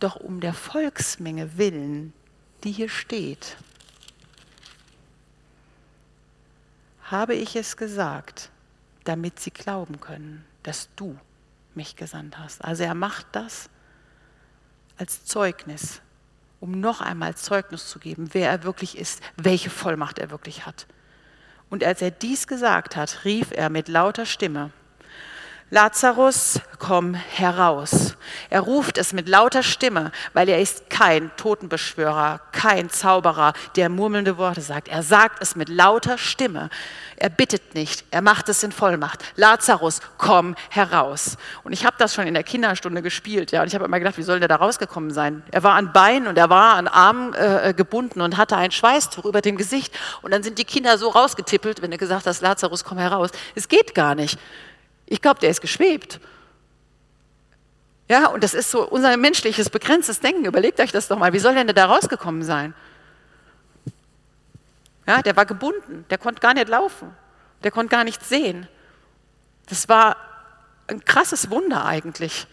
Doch 0.00 0.16
um 0.16 0.40
der 0.40 0.54
Volksmenge 0.54 1.56
willen, 1.56 2.12
die 2.64 2.72
hier 2.72 2.88
steht, 2.88 3.56
habe 7.04 7.34
ich 7.34 7.56
es 7.56 7.76
gesagt, 7.76 8.50
damit 9.04 9.40
sie 9.40 9.50
glauben 9.50 10.00
können, 10.00 10.44
dass 10.62 10.88
du 10.96 11.18
mich 11.74 11.96
gesandt 11.96 12.38
hast. 12.38 12.62
Also 12.62 12.84
er 12.84 12.94
macht 12.94 13.26
das 13.32 13.70
als 14.98 15.24
Zeugnis, 15.24 16.00
um 16.60 16.72
noch 16.72 17.00
einmal 17.00 17.34
Zeugnis 17.36 17.88
zu 17.88 17.98
geben, 17.98 18.30
wer 18.32 18.50
er 18.50 18.64
wirklich 18.64 18.98
ist, 18.98 19.22
welche 19.36 19.70
Vollmacht 19.70 20.18
er 20.18 20.30
wirklich 20.30 20.66
hat. 20.66 20.86
Und 21.70 21.84
als 21.84 22.02
er 22.02 22.10
dies 22.10 22.46
gesagt 22.46 22.96
hat, 22.96 23.24
rief 23.24 23.52
er 23.52 23.70
mit 23.70 23.88
lauter 23.88 24.26
Stimme, 24.26 24.72
Lazarus, 25.70 26.60
komm 26.78 27.12
heraus. 27.12 28.14
Er 28.48 28.60
ruft 28.60 28.96
es 28.96 29.12
mit 29.12 29.28
lauter 29.28 29.62
Stimme, 29.62 30.12
weil 30.32 30.48
er 30.48 30.60
ist 30.60 30.88
kein 30.88 31.30
Totenbeschwörer, 31.36 32.40
kein 32.52 32.88
Zauberer, 32.88 33.52
der 33.76 33.90
murmelnde 33.90 34.38
Worte 34.38 34.62
sagt. 34.62 34.88
Er 34.88 35.02
sagt 35.02 35.42
es 35.42 35.56
mit 35.56 35.68
lauter 35.68 36.16
Stimme. 36.16 36.70
Er 37.16 37.28
bittet 37.28 37.74
nicht, 37.74 38.04
er 38.10 38.22
macht 38.22 38.48
es 38.48 38.62
in 38.62 38.72
Vollmacht. 38.72 39.22
Lazarus, 39.36 40.00
komm 40.16 40.54
heraus. 40.70 41.36
Und 41.64 41.74
ich 41.74 41.84
habe 41.84 41.96
das 41.98 42.14
schon 42.14 42.26
in 42.26 42.32
der 42.32 42.44
Kinderstunde 42.44 43.02
gespielt, 43.02 43.52
ja, 43.52 43.60
und 43.60 43.66
ich 43.66 43.74
habe 43.74 43.84
immer 43.84 43.98
gedacht, 43.98 44.16
wie 44.16 44.22
soll 44.22 44.38
der 44.38 44.48
da 44.48 44.56
rausgekommen 44.56 45.10
sein? 45.10 45.42
Er 45.50 45.62
war 45.64 45.74
an 45.74 45.92
Beinen 45.92 46.28
und 46.28 46.38
er 46.38 46.48
war 46.48 46.76
an 46.76 46.88
Armen 46.88 47.34
äh, 47.34 47.74
gebunden 47.76 48.22
und 48.22 48.38
hatte 48.38 48.56
ein 48.56 48.70
Schweißtuch 48.70 49.26
über 49.26 49.42
dem 49.42 49.58
Gesicht. 49.58 49.92
Und 50.22 50.30
dann 50.30 50.42
sind 50.42 50.58
die 50.58 50.64
Kinder 50.64 50.96
so 50.96 51.10
rausgetippelt, 51.10 51.82
wenn 51.82 51.90
du 51.90 51.98
gesagt 51.98 52.26
hast, 52.26 52.40
Lazarus, 52.40 52.84
komm 52.84 52.96
heraus. 52.96 53.30
Es 53.54 53.68
geht 53.68 53.94
gar 53.94 54.14
nicht. 54.14 54.38
Ich 55.10 55.22
glaube, 55.22 55.40
der 55.40 55.50
ist 55.50 55.60
geschwebt. 55.60 56.20
Ja, 58.08 58.28
und 58.28 58.42
das 58.44 58.54
ist 58.54 58.70
so 58.70 58.88
unser 58.88 59.16
menschliches, 59.16 59.70
begrenztes 59.70 60.20
Denken. 60.20 60.44
Überlegt 60.44 60.80
euch 60.80 60.92
das 60.92 61.08
doch 61.08 61.18
mal. 61.18 61.32
Wie 61.32 61.38
soll 61.38 61.54
denn 61.54 61.66
der 61.66 61.74
da 61.74 61.86
rausgekommen 61.86 62.42
sein? 62.42 62.74
Ja, 65.06 65.22
der 65.22 65.36
war 65.36 65.46
gebunden. 65.46 66.04
Der 66.10 66.18
konnte 66.18 66.40
gar 66.40 66.54
nicht 66.54 66.68
laufen. 66.68 67.14
Der 67.64 67.70
konnte 67.70 67.90
gar 67.90 68.04
nichts 68.04 68.28
sehen. 68.28 68.68
Das 69.68 69.88
war 69.88 70.16
ein 70.86 71.04
krasses 71.04 71.50
Wunder 71.50 71.84
eigentlich. 71.84 72.46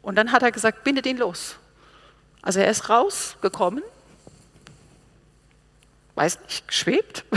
Und 0.00 0.16
dann 0.16 0.32
hat 0.32 0.42
er 0.42 0.52
gesagt, 0.52 0.84
bindet 0.84 1.06
ihn 1.06 1.18
los. 1.18 1.56
Also 2.42 2.58
er 2.58 2.68
ist 2.68 2.88
rausgekommen, 2.88 3.84
weiß 6.16 6.40
nicht, 6.40 6.66
geschwebt. 6.66 7.24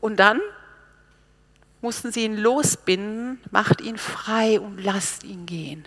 Und 0.00 0.16
dann 0.16 0.40
mussten 1.84 2.10
sie 2.10 2.24
ihn 2.24 2.38
losbinden, 2.38 3.38
macht 3.50 3.82
ihn 3.82 3.98
frei 3.98 4.58
und 4.58 4.82
lasst 4.82 5.22
ihn 5.22 5.44
gehen. 5.44 5.86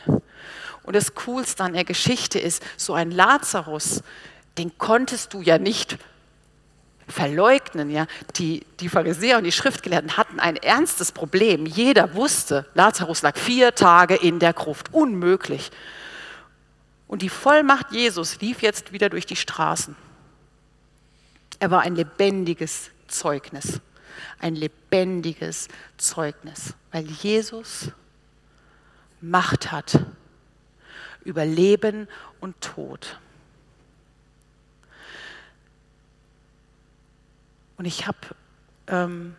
Und 0.84 0.96
das 0.96 1.16
Coolste 1.16 1.64
an 1.64 1.74
der 1.74 1.86
Geschichte 1.86 2.38
ist, 2.38 2.64
so 2.78 2.94
ein 2.94 3.10
Lazarus, 3.10 4.04
den 4.60 4.78
konntest 4.78 5.34
du 5.34 5.42
ja 5.42 5.58
nicht 5.58 5.98
verleugnen. 7.08 7.90
Ja? 7.90 8.06
Die, 8.36 8.64
die 8.80 8.90
Pharisäer 8.90 9.40
und 9.40 9.44
die 9.44 9.52
Schriftgelehrten 9.52 10.18
hatten 10.18 10.40
ein 10.40 10.56
ernstes 10.58 11.12
Problem. 11.12 11.66
Jeder 11.66 12.14
wusste, 12.14 12.68
Lazarus 12.76 13.24
lag 13.24 13.36
vier 13.36 13.74
Tage 13.74 14.14
in 14.16 14.38
der 14.38 14.54
Gruft. 14.54 14.94
Unmöglich. 14.94 15.72
Und 17.08 17.24
die 17.24 17.30
Vollmacht 17.30 17.92
Jesus 17.92 18.40
lief 18.40 18.62
jetzt 18.62 18.94
wieder 18.94 19.10
durch 19.10 19.26
die 19.26 19.36
Straßen. 19.36 19.96
Er 21.60 21.72
war 21.72 21.82
ein 21.82 21.96
lebendiges 21.96 22.92
Zeugnis 23.08 23.82
ein 24.40 24.56
lebendiges 24.56 25.68
Zeugnis, 25.98 26.74
weil 26.92 27.06
Jesus 27.06 27.92
Macht 29.20 29.72
hat 29.72 30.00
über 31.24 31.44
Leben 31.46 32.08
und 32.40 32.62
Tod. 32.62 33.20
Und 37.78 37.86
ich 37.86 38.08
habe 38.08 38.18
ähm, 38.88 39.36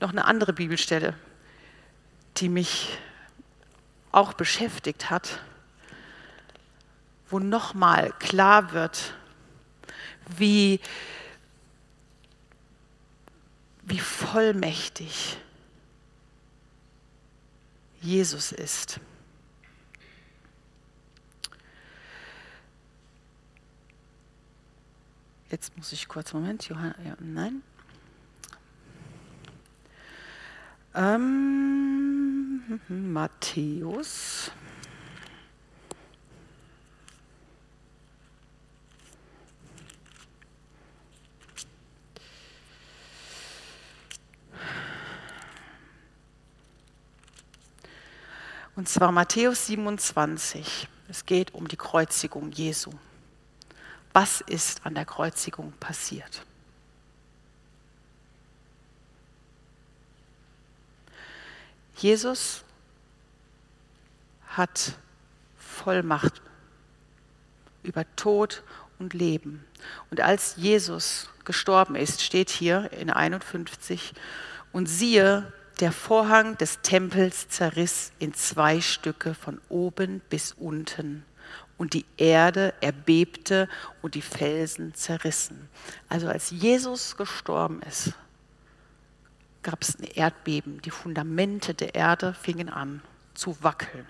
noch 0.00 0.10
eine 0.10 0.24
andere 0.24 0.52
Bibelstelle, 0.52 1.14
die 2.38 2.48
mich 2.48 2.98
auch 4.10 4.32
beschäftigt 4.34 5.10
hat, 5.10 5.40
wo 7.30 7.38
nochmal 7.38 8.12
klar 8.18 8.72
wird, 8.72 9.14
wie 10.36 10.80
wie 13.92 13.98
vollmächtig 13.98 15.36
Jesus 18.00 18.50
ist. 18.50 19.00
Jetzt 25.50 25.76
muss 25.76 25.92
ich 25.92 26.08
kurz, 26.08 26.32
Moment, 26.32 26.66
Johann, 26.70 26.94
ja, 27.04 27.14
nein. 27.20 27.62
Ähm, 30.94 32.80
Matthäus. 32.88 34.50
Und 48.74 48.88
zwar 48.88 49.12
Matthäus 49.12 49.66
27. 49.66 50.88
Es 51.08 51.26
geht 51.26 51.52
um 51.52 51.68
die 51.68 51.76
Kreuzigung 51.76 52.52
Jesu. 52.52 52.90
Was 54.14 54.40
ist 54.40 54.86
an 54.86 54.94
der 54.94 55.04
Kreuzigung 55.04 55.72
passiert? 55.78 56.44
Jesus 61.96 62.64
hat 64.48 64.98
Vollmacht 65.58 66.40
über 67.82 68.04
Tod 68.16 68.62
und 68.98 69.14
Leben. 69.14 69.64
Und 70.10 70.20
als 70.20 70.56
Jesus 70.56 71.28
gestorben 71.44 71.94
ist, 71.94 72.22
steht 72.22 72.50
hier 72.50 72.92
in 72.92 73.10
51, 73.10 74.14
und 74.72 74.86
siehe, 74.86 75.52
der 75.80 75.92
Vorhang 75.92 76.56
des 76.58 76.80
Tempels 76.82 77.48
zerriss 77.48 78.12
in 78.18 78.34
zwei 78.34 78.80
Stücke 78.80 79.34
von 79.34 79.60
oben 79.68 80.20
bis 80.28 80.52
unten 80.52 81.24
und 81.78 81.94
die 81.94 82.04
Erde 82.16 82.74
erbebte 82.80 83.68
und 84.02 84.14
die 84.14 84.22
Felsen 84.22 84.94
zerrissen. 84.94 85.68
Also 86.08 86.28
als 86.28 86.50
Jesus 86.50 87.16
gestorben 87.16 87.80
ist, 87.82 88.12
gab 89.62 89.82
es 89.82 89.98
ein 89.98 90.04
Erdbeben. 90.04 90.80
Die 90.82 90.90
Fundamente 90.90 91.74
der 91.74 91.94
Erde 91.94 92.34
fingen 92.34 92.68
an 92.68 93.02
zu 93.34 93.56
wackeln. 93.62 94.06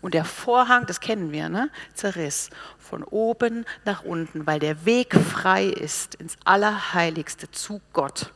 Und 0.00 0.14
der 0.14 0.24
Vorhang, 0.24 0.86
das 0.86 1.00
kennen 1.00 1.32
wir, 1.32 1.48
ne, 1.48 1.70
zerriss 1.94 2.50
von 2.78 3.02
oben 3.02 3.64
nach 3.84 4.04
unten, 4.04 4.46
weil 4.46 4.60
der 4.60 4.84
Weg 4.84 5.14
frei 5.14 5.64
ist 5.64 6.14
ins 6.16 6.36
Allerheiligste 6.44 7.50
zu 7.50 7.80
Gott. 7.92 8.32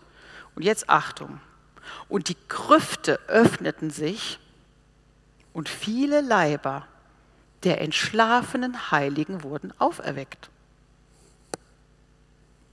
Und 0.55 0.63
jetzt 0.63 0.89
Achtung, 0.89 1.41
und 2.09 2.29
die 2.29 2.37
Grüfte 2.49 3.19
öffneten 3.29 3.91
sich 3.91 4.39
und 5.53 5.69
viele 5.69 6.21
Leiber 6.21 6.87
der 7.65 7.81
entschlafenen 7.81 8.91
Heiligen 8.91 9.43
wurden 9.43 9.73
auferweckt. 9.79 10.51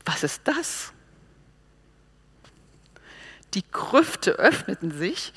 Was 0.06 0.24
ist 0.24 0.42
das? 0.46 0.92
Die 3.54 3.64
Grüfte 3.72 4.32
öffneten 4.32 4.92
sich 4.92 5.34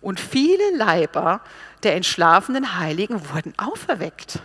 und 0.00 0.20
viele 0.20 0.76
Leiber 0.76 1.40
der 1.82 1.96
entschlafenen 1.96 2.78
Heiligen 2.78 3.30
wurden 3.30 3.54
auferweckt. 3.58 4.40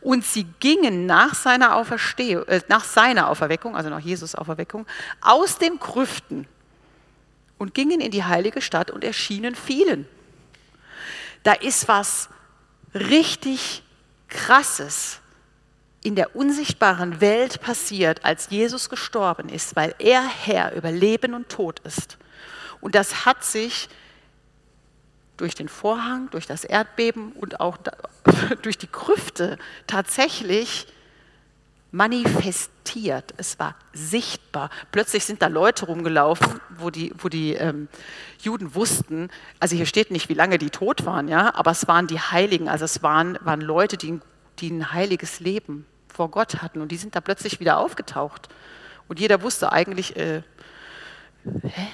Und 0.00 0.24
sie 0.24 0.44
gingen 0.58 1.06
nach 1.06 1.34
seiner, 1.34 1.76
Auferstehung, 1.76 2.46
äh, 2.48 2.60
nach 2.68 2.82
seiner 2.82 3.28
Auferweckung, 3.28 3.76
also 3.76 3.88
nach 3.88 4.00
Jesus 4.00 4.34
Auferweckung, 4.34 4.86
aus 5.20 5.58
den 5.58 5.78
Grüften 5.78 6.48
und 7.62 7.74
gingen 7.74 8.00
in 8.00 8.10
die 8.10 8.24
heilige 8.24 8.60
Stadt 8.60 8.90
und 8.90 9.04
erschienen 9.04 9.54
vielen. 9.54 10.08
Da 11.44 11.52
ist 11.52 11.86
was 11.86 12.28
richtig 12.92 13.84
Krasses 14.26 15.20
in 16.02 16.16
der 16.16 16.34
unsichtbaren 16.34 17.20
Welt 17.20 17.60
passiert, 17.60 18.24
als 18.24 18.50
Jesus 18.50 18.90
gestorben 18.90 19.48
ist, 19.48 19.76
weil 19.76 19.94
er 20.00 20.26
Herr 20.26 20.74
über 20.74 20.90
Leben 20.90 21.34
und 21.34 21.50
Tod 21.50 21.78
ist. 21.84 22.18
Und 22.80 22.96
das 22.96 23.26
hat 23.26 23.44
sich 23.44 23.88
durch 25.36 25.54
den 25.54 25.68
Vorhang, 25.68 26.30
durch 26.30 26.48
das 26.48 26.64
Erdbeben 26.64 27.30
und 27.30 27.60
auch 27.60 27.78
durch 28.62 28.76
die 28.76 28.88
Krüfte 28.88 29.56
tatsächlich 29.86 30.88
manifestiert, 31.92 33.34
es 33.36 33.58
war 33.58 33.76
sichtbar. 33.92 34.70
Plötzlich 34.90 35.24
sind 35.24 35.42
da 35.42 35.46
Leute 35.46 35.86
rumgelaufen, 35.86 36.60
wo 36.78 36.90
die, 36.90 37.12
wo 37.18 37.28
die 37.28 37.52
ähm, 37.52 37.88
Juden 38.40 38.74
wussten, 38.74 39.28
also 39.60 39.76
hier 39.76 39.86
steht 39.86 40.10
nicht, 40.10 40.28
wie 40.30 40.34
lange 40.34 40.58
die 40.58 40.70
tot 40.70 41.04
waren, 41.04 41.28
ja, 41.28 41.54
aber 41.54 41.70
es 41.70 41.86
waren 41.86 42.06
die 42.06 42.18
Heiligen, 42.18 42.68
also 42.68 42.86
es 42.86 43.02
waren, 43.02 43.38
waren 43.42 43.60
Leute, 43.60 43.98
die, 43.98 44.18
die 44.58 44.70
ein 44.70 44.92
heiliges 44.92 45.38
Leben 45.40 45.86
vor 46.08 46.30
Gott 46.30 46.62
hatten 46.62 46.80
und 46.80 46.90
die 46.90 46.96
sind 46.96 47.14
da 47.14 47.20
plötzlich 47.20 47.60
wieder 47.60 47.78
aufgetaucht. 47.78 48.48
Und 49.06 49.20
jeder 49.20 49.42
wusste 49.42 49.70
eigentlich, 49.70 50.16
äh, 50.16 50.42
hä? 51.44 51.88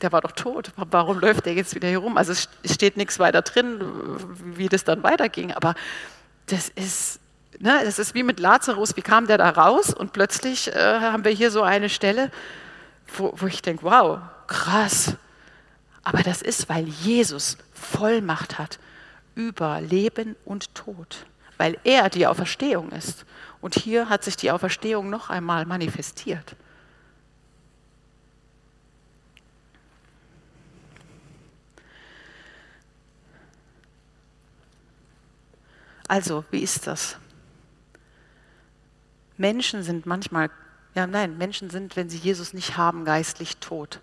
der 0.00 0.10
war 0.10 0.20
doch 0.20 0.32
tot, 0.32 0.72
warum 0.76 1.20
läuft 1.20 1.46
der 1.46 1.54
jetzt 1.54 1.76
wieder 1.76 1.88
hier 1.88 1.98
rum? 1.98 2.16
Also 2.16 2.32
es 2.32 2.48
steht 2.64 2.96
nichts 2.96 3.20
weiter 3.20 3.42
drin, 3.42 3.80
wie 4.56 4.68
das 4.68 4.82
dann 4.82 5.04
weiterging, 5.04 5.52
aber 5.52 5.76
das 6.46 6.68
ist 6.68 7.20
ne, 7.58 7.82
das 7.84 7.98
ist 7.98 8.14
wie 8.14 8.22
mit 8.22 8.40
Lazarus, 8.40 8.96
wie 8.96 9.02
kam 9.02 9.26
der 9.26 9.38
da 9.38 9.50
raus? 9.50 9.92
Und 9.94 10.12
plötzlich 10.12 10.68
äh, 10.74 11.00
haben 11.00 11.24
wir 11.24 11.32
hier 11.32 11.50
so 11.50 11.62
eine 11.62 11.88
Stelle, 11.88 12.30
wo, 13.16 13.32
wo 13.36 13.46
ich 13.46 13.62
denke, 13.62 13.84
wow, 13.84 14.20
krass. 14.46 15.14
Aber 16.02 16.22
das 16.22 16.42
ist, 16.42 16.68
weil 16.68 16.86
Jesus 16.86 17.56
Vollmacht 17.72 18.58
hat 18.58 18.78
über 19.34 19.80
Leben 19.80 20.36
und 20.44 20.74
Tod, 20.74 21.26
weil 21.56 21.78
er 21.84 22.10
die 22.10 22.26
Auferstehung 22.26 22.90
ist. 22.92 23.24
Und 23.60 23.76
hier 23.76 24.08
hat 24.08 24.24
sich 24.24 24.36
die 24.36 24.50
Auferstehung 24.50 25.08
noch 25.08 25.30
einmal 25.30 25.64
manifestiert. 25.66 26.56
Also, 36.08 36.44
wie 36.50 36.60
ist 36.60 36.86
das? 36.86 37.16
Menschen 39.42 39.82
sind 39.82 40.06
manchmal, 40.06 40.50
ja 40.94 41.08
nein, 41.08 41.36
Menschen 41.36 41.68
sind, 41.68 41.96
wenn 41.96 42.08
sie 42.08 42.16
Jesus 42.16 42.54
nicht 42.54 42.76
haben, 42.76 43.04
geistlich 43.04 43.56
tot. 43.56 43.98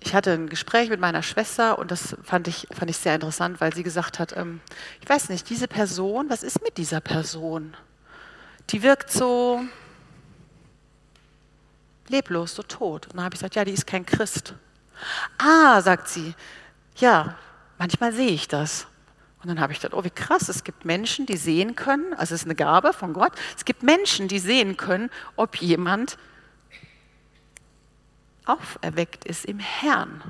Ich 0.00 0.12
hatte 0.12 0.32
ein 0.32 0.48
Gespräch 0.48 0.90
mit 0.90 0.98
meiner 0.98 1.22
Schwester 1.22 1.78
und 1.78 1.92
das 1.92 2.16
fand 2.24 2.48
ich, 2.48 2.66
fand 2.72 2.90
ich 2.90 2.96
sehr 2.96 3.14
interessant, 3.14 3.60
weil 3.60 3.72
sie 3.72 3.84
gesagt 3.84 4.18
hat, 4.18 4.36
ähm, 4.36 4.60
ich 5.00 5.08
weiß 5.08 5.28
nicht, 5.28 5.48
diese 5.48 5.68
Person, 5.68 6.28
was 6.28 6.42
ist 6.42 6.62
mit 6.62 6.76
dieser 6.78 7.00
Person? 7.00 7.76
Die 8.70 8.82
wirkt 8.82 9.12
so 9.12 9.62
leblos, 12.08 12.56
so 12.56 12.64
tot. 12.64 13.06
Und 13.06 13.16
dann 13.16 13.24
habe 13.24 13.34
ich 13.34 13.40
gesagt, 13.40 13.54
ja, 13.54 13.64
die 13.64 13.72
ist 13.72 13.86
kein 13.86 14.04
Christ. 14.04 14.54
Ah, 15.38 15.80
sagt 15.80 16.08
sie, 16.08 16.34
ja, 16.96 17.36
manchmal 17.78 18.12
sehe 18.12 18.30
ich 18.30 18.48
das. 18.48 18.88
Und 19.46 19.54
dann 19.54 19.60
habe 19.60 19.72
ich 19.72 19.78
gedacht, 19.78 19.96
oh, 19.96 20.02
wie 20.02 20.10
krass, 20.10 20.48
es 20.48 20.64
gibt 20.64 20.84
Menschen, 20.84 21.24
die 21.24 21.36
sehen 21.36 21.76
können, 21.76 22.12
also 22.14 22.34
es 22.34 22.40
ist 22.40 22.46
eine 22.46 22.56
Gabe 22.56 22.92
von 22.92 23.12
Gott, 23.12 23.30
es 23.56 23.64
gibt 23.64 23.84
Menschen, 23.84 24.26
die 24.26 24.40
sehen 24.40 24.76
können, 24.76 25.08
ob 25.36 25.54
jemand 25.60 26.18
auferweckt 28.44 29.24
ist 29.24 29.44
im 29.44 29.60
Herrn. 29.60 30.20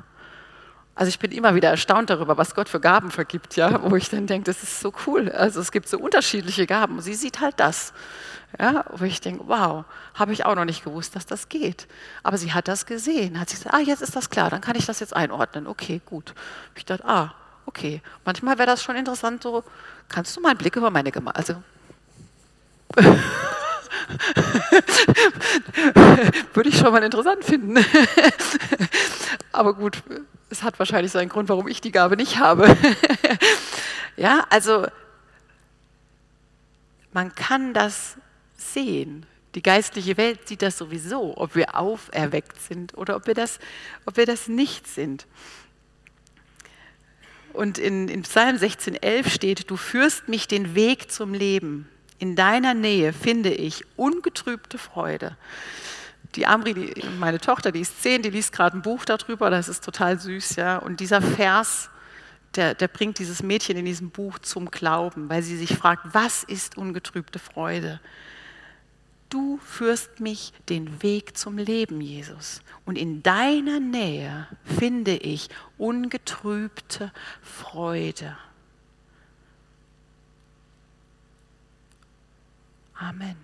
Also 0.94 1.08
ich 1.08 1.18
bin 1.18 1.32
immer 1.32 1.54
wieder 1.54 1.70
erstaunt 1.70 2.10
darüber, 2.10 2.36
was 2.36 2.54
Gott 2.54 2.68
für 2.68 2.78
Gaben 2.78 3.10
vergibt, 3.10 3.56
ja, 3.56 3.90
wo 3.90 3.96
ich 3.96 4.10
dann 4.10 4.26
denke, 4.26 4.44
das 4.44 4.62
ist 4.62 4.80
so 4.80 4.92
cool. 5.06 5.30
Also 5.30 5.60
es 5.60 5.72
gibt 5.72 5.88
so 5.88 5.98
unterschiedliche 5.98 6.66
Gaben. 6.66 7.00
Sie 7.00 7.14
sieht 7.14 7.40
halt 7.40 7.58
das, 7.58 7.94
ja, 8.60 8.84
wo 8.90 9.06
ich 9.06 9.22
denke, 9.22 9.44
wow, 9.46 9.86
habe 10.12 10.34
ich 10.34 10.44
auch 10.44 10.56
noch 10.56 10.66
nicht 10.66 10.84
gewusst, 10.84 11.16
dass 11.16 11.24
das 11.24 11.48
geht. 11.48 11.88
Aber 12.22 12.36
sie 12.36 12.52
hat 12.52 12.68
das 12.68 12.84
gesehen, 12.84 13.40
hat 13.40 13.48
sich 13.48 13.60
gesagt, 13.60 13.74
ah, 13.74 13.80
jetzt 13.80 14.02
ist 14.02 14.14
das 14.14 14.28
klar, 14.28 14.50
dann 14.50 14.60
kann 14.60 14.76
ich 14.76 14.84
das 14.84 15.00
jetzt 15.00 15.16
einordnen. 15.16 15.66
Okay, 15.66 16.02
gut. 16.04 16.34
Ich 16.74 16.84
dachte, 16.84 17.06
ah, 17.06 17.34
okay. 17.66 18.00
Manchmal 18.24 18.58
wäre 18.58 18.66
das 18.66 18.82
schon 18.82 18.96
interessant, 18.96 19.42
so, 19.42 19.62
kannst 20.08 20.36
du 20.36 20.40
mal 20.40 20.50
einen 20.50 20.58
Blick 20.58 20.76
über 20.76 20.90
meine 20.90 21.12
Gemeinde, 21.12 21.38
also 21.38 21.62
würde 26.54 26.68
ich 26.68 26.78
schon 26.78 26.92
mal 26.92 27.02
interessant 27.02 27.44
finden. 27.44 27.76
Aber 29.52 29.74
gut, 29.74 30.02
es 30.50 30.62
hat 30.62 30.78
wahrscheinlich 30.78 31.12
seinen 31.12 31.28
Grund, 31.28 31.48
warum 31.48 31.68
ich 31.68 31.80
die 31.80 31.92
Gabe 31.92 32.16
nicht 32.16 32.38
habe. 32.38 32.76
ja, 34.16 34.46
also 34.50 34.86
man 37.12 37.34
kann 37.34 37.74
das 37.74 38.16
sehen. 38.56 39.26
Die 39.54 39.62
geistliche 39.62 40.16
Welt 40.18 40.46
sieht 40.46 40.62
das 40.62 40.76
sowieso, 40.76 41.36
ob 41.38 41.54
wir 41.54 41.76
auferweckt 41.76 42.60
sind 42.60 42.96
oder 42.96 43.16
ob 43.16 43.26
wir 43.26 43.34
das, 43.34 43.58
ob 44.04 44.18
wir 44.18 44.26
das 44.26 44.48
nicht 44.48 44.86
sind. 44.86 45.26
Und 47.56 47.78
in, 47.78 48.08
in 48.08 48.22
Psalm 48.22 48.56
16,11 48.56 49.30
steht, 49.30 49.70
du 49.70 49.76
führst 49.76 50.28
mich 50.28 50.46
den 50.46 50.74
Weg 50.74 51.10
zum 51.10 51.32
Leben. 51.32 51.88
In 52.18 52.36
deiner 52.36 52.74
Nähe 52.74 53.12
finde 53.12 53.50
ich 53.50 53.84
ungetrübte 53.96 54.78
Freude. 54.78 55.36
Die 56.34 56.46
Amri, 56.46 56.74
die, 56.74 57.02
meine 57.18 57.40
Tochter, 57.40 57.72
die 57.72 57.80
ist 57.80 58.02
zehn, 58.02 58.20
die 58.20 58.30
liest 58.30 58.52
gerade 58.52 58.76
ein 58.76 58.82
Buch 58.82 59.06
darüber, 59.06 59.48
das 59.48 59.68
ist 59.68 59.82
total 59.82 60.20
süß, 60.20 60.56
ja. 60.56 60.76
Und 60.76 61.00
dieser 61.00 61.22
Vers, 61.22 61.88
der, 62.56 62.74
der 62.74 62.88
bringt 62.88 63.18
dieses 63.18 63.42
Mädchen 63.42 63.76
in 63.76 63.86
diesem 63.86 64.10
Buch 64.10 64.38
zum 64.38 64.70
Glauben, 64.70 65.28
weil 65.30 65.42
sie 65.42 65.56
sich 65.56 65.76
fragt, 65.76 66.02
was 66.12 66.42
ist 66.42 66.76
ungetrübte 66.76 67.38
Freude? 67.38 68.00
Du 69.28 69.58
führst 69.58 70.20
mich 70.20 70.52
den 70.68 71.02
Weg 71.02 71.36
zum 71.36 71.58
Leben, 71.58 72.00
Jesus. 72.00 72.62
Und 72.84 72.96
in 72.96 73.22
deiner 73.22 73.80
Nähe 73.80 74.46
finde 74.64 75.16
ich 75.16 75.48
ungetrübte 75.78 77.12
Freude. 77.42 78.36
Amen. 82.94 83.36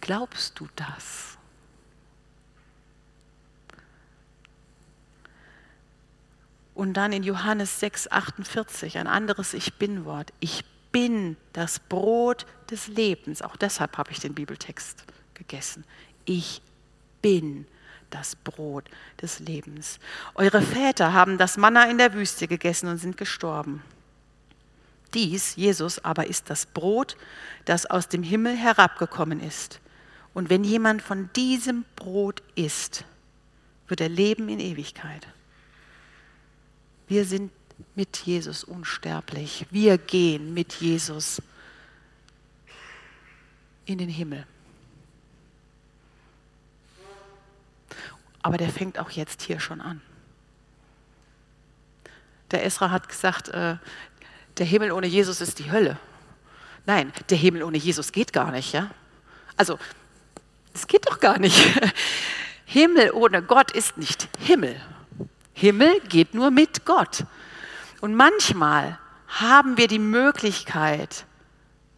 Glaubst 0.00 0.58
du 0.60 0.68
das? 0.76 1.36
Und 6.74 6.94
dann 6.94 7.12
in 7.12 7.22
Johannes 7.22 7.80
6, 7.80 8.12
48 8.12 8.98
ein 8.98 9.06
anderes 9.06 9.54
Ich 9.54 9.74
bin-Wort. 9.74 10.32
Ich 10.40 10.62
bin 10.96 11.36
das 11.52 11.78
Brot 11.78 12.46
des 12.70 12.88
Lebens. 12.88 13.42
Auch 13.42 13.56
deshalb 13.56 13.98
habe 13.98 14.12
ich 14.12 14.18
den 14.18 14.32
Bibeltext 14.32 15.04
gegessen. 15.34 15.84
Ich 16.24 16.62
bin 17.20 17.66
das 18.08 18.34
Brot 18.34 18.88
des 19.20 19.38
Lebens. 19.40 19.98
Eure 20.36 20.62
Väter 20.62 21.12
haben 21.12 21.36
das 21.36 21.58
Manna 21.58 21.90
in 21.90 21.98
der 21.98 22.14
Wüste 22.14 22.48
gegessen 22.48 22.88
und 22.88 22.96
sind 22.96 23.18
gestorben. 23.18 23.82
Dies, 25.12 25.54
Jesus, 25.56 26.02
aber 26.02 26.28
ist 26.28 26.48
das 26.48 26.64
Brot, 26.64 27.18
das 27.66 27.84
aus 27.84 28.08
dem 28.08 28.22
Himmel 28.22 28.56
herabgekommen 28.56 29.40
ist. 29.40 29.80
Und 30.32 30.48
wenn 30.48 30.64
jemand 30.64 31.02
von 31.02 31.28
diesem 31.36 31.84
Brot 31.96 32.42
isst, 32.54 33.04
wird 33.86 34.00
er 34.00 34.08
leben 34.08 34.48
in 34.48 34.60
Ewigkeit. 34.60 35.28
Wir 37.06 37.26
sind 37.26 37.52
mit 37.94 38.16
Jesus 38.18 38.64
unsterblich. 38.64 39.66
Wir 39.70 39.98
gehen 39.98 40.54
mit 40.54 40.74
Jesus 40.74 41.42
in 43.84 43.98
den 43.98 44.08
Himmel. 44.08 44.46
Aber 48.42 48.58
der 48.58 48.70
fängt 48.70 48.98
auch 48.98 49.10
jetzt 49.10 49.42
hier 49.42 49.58
schon 49.60 49.80
an. 49.80 50.00
Der 52.50 52.64
Esra 52.64 52.90
hat 52.90 53.08
gesagt, 53.08 53.48
äh, 53.48 53.76
der 54.58 54.66
Himmel 54.66 54.92
ohne 54.92 55.06
Jesus 55.06 55.40
ist 55.40 55.58
die 55.58 55.70
Hölle. 55.70 55.98
Nein, 56.86 57.12
der 57.28 57.36
Himmel 57.36 57.64
ohne 57.64 57.78
Jesus 57.78 58.12
geht 58.12 58.32
gar 58.32 58.52
nicht. 58.52 58.72
Ja? 58.72 58.90
Also, 59.56 59.78
es 60.72 60.86
geht 60.86 61.06
doch 61.08 61.18
gar 61.18 61.38
nicht. 61.38 61.56
Himmel 62.64 63.10
ohne 63.12 63.42
Gott 63.42 63.72
ist 63.72 63.96
nicht 63.96 64.28
Himmel. 64.38 64.80
Himmel 65.52 66.00
geht 66.08 66.34
nur 66.34 66.50
mit 66.50 66.84
Gott. 66.84 67.24
Und 68.06 68.14
manchmal 68.14 69.00
haben 69.26 69.78
wir 69.78 69.88
die 69.88 69.98
Möglichkeit, 69.98 71.26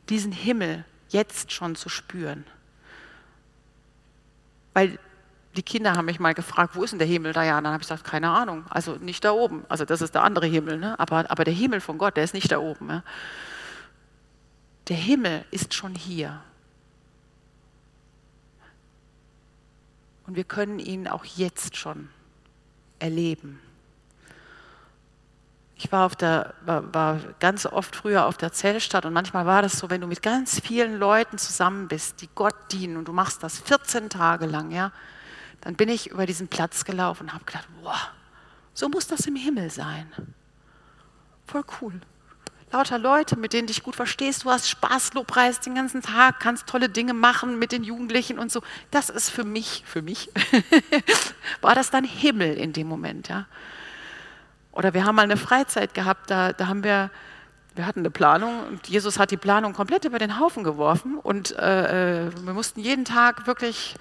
diesen 0.09 0.33
Himmel 0.33 0.87
jetzt 1.11 1.53
schon 1.53 1.77
zu 1.77 1.90
spüren. 1.90 2.47
Weil 4.73 4.99
die 5.55 5.62
Kinder 5.62 5.97
haben 5.97 6.07
mich 6.07 6.18
mal 6.18 6.33
gefragt, 6.33 6.77
wo 6.77 6.83
ist 6.83 6.92
denn 6.92 6.99
der 6.99 7.07
Himmel 7.07 7.35
da? 7.35 7.42
Ja, 7.42 7.61
dann 7.61 7.75
habe 7.75 7.83
ich 7.83 7.88
gesagt, 7.90 8.05
keine 8.05 8.31
Ahnung. 8.31 8.64
Also 8.71 8.94
nicht 8.94 9.23
da 9.23 9.33
oben. 9.33 9.66
Also 9.68 9.85
das 9.85 10.01
ist 10.01 10.14
der 10.14 10.23
andere 10.23 10.47
Himmel. 10.47 10.79
Ne? 10.79 10.99
Aber, 10.99 11.31
aber 11.31 11.44
der 11.44 11.53
Himmel 11.53 11.83
von 11.83 11.99
Gott, 11.99 12.16
der 12.16 12.25
ist 12.25 12.33
nicht 12.33 12.51
da 12.51 12.59
oben. 12.59 12.87
Ne? 12.87 13.03
Der 14.88 14.97
Himmel 14.97 15.44
ist 15.51 15.75
schon 15.75 15.94
hier. 15.94 16.40
Und 20.27 20.37
wir 20.37 20.44
können 20.44 20.79
ihn 20.79 21.07
auch 21.07 21.27
jetzt 21.27 21.77
schon 21.77 22.09
erleben. 22.99 23.61
Ich 25.81 25.93
war, 25.93 26.07
auf 26.07 26.17
der, 26.17 26.55
war, 26.62 26.93
war, 26.93 27.21
ganz 27.38 27.64
oft 27.64 27.95
früher 27.95 28.27
auf 28.27 28.37
der 28.37 28.53
Zellstadt 28.53 29.07
und 29.07 29.12
manchmal 29.12 29.47
war 29.47 29.62
das 29.62 29.79
so, 29.79 29.91
wenn 29.91 30.01
du 30.01 30.09
mit 30.09 30.23
ganz 30.23 30.59
vielen 30.59 30.99
Leuten 30.99 31.38
zusammen 31.38 31.87
bist, 31.87 32.21
die 32.21 32.29
Gott 32.35 32.57
dienen 32.73 32.97
und 32.97 33.07
du 33.07 33.12
machst 33.12 33.45
das 33.45 33.61
14 33.61 34.11
Tage 34.11 34.47
lang, 34.47 34.73
ja, 34.73 34.91
dann 35.61 35.77
bin 35.77 35.88
ich 35.88 36.11
über 36.11 36.27
diesen 36.27 36.48
Platz 36.48 36.85
gelaufen 36.85 37.25
und 37.25 37.33
habe 37.33 37.44
gedacht, 37.44 37.69
wow, 37.83 38.11
so 38.75 38.88
muss 38.88 39.07
das 39.07 39.27
im 39.27 39.37
Himmel 39.37 39.71
sein. 39.71 40.13
Voll 41.46 41.65
cool. 41.81 42.00
Lauter 42.73 42.98
Leute, 42.98 43.37
mit 43.37 43.52
denen 43.52 43.67
du 43.67 43.73
dich 43.73 43.83
gut 43.83 43.96
verstehst, 43.96 44.44
du 44.44 44.50
hast 44.50 44.69
Spaß, 44.69 45.15
Lobpreis 45.15 45.61
den 45.61 45.77
ganzen 45.77 46.02
Tag, 46.02 46.40
kannst 46.40 46.67
tolle 46.67 46.88
Dinge 46.88 47.15
machen 47.15 47.59
mit 47.59 47.71
den 47.71 47.85
Jugendlichen 47.85 48.38
und 48.38 48.50
so. 48.52 48.63
Das 48.90 49.11
ist 49.11 49.31
für 49.31 49.44
mich, 49.44 49.85
für 49.87 50.02
mich, 50.02 50.31
war 51.63 51.75
das 51.75 51.90
dann 51.90 52.05
Himmel 52.05 52.55
in 52.55 52.73
dem 52.73 52.88
Moment, 52.88 53.29
ja. 53.29 53.46
Oder 54.79 54.94
wir 54.94 55.04
haben 55.04 55.16
mal 55.16 55.22
eine 55.22 55.37
Freizeit 55.37 55.92
gehabt, 55.92 56.31
da, 56.31 56.52
da 56.52 56.68
haben 56.68 56.85
wir, 56.85 57.10
wir 57.74 57.85
hatten 57.85 57.98
eine 57.98 58.10
Planung 58.10 58.64
und 58.68 58.87
Jesus 58.87 59.18
hat 59.18 59.33
die 59.33 59.37
Planung 59.37 59.72
komplett 59.72 60.04
über 60.04 60.20
den 60.20 60.38
Haufen 60.38 60.62
geworfen 60.62 61.18
und 61.18 61.50
äh, 61.58 62.26
äh, 62.26 62.31
wir 62.44 62.52
mussten 62.52 62.79
jeden 62.79 63.04
Tag 63.04 63.48
wirklich 63.48 63.96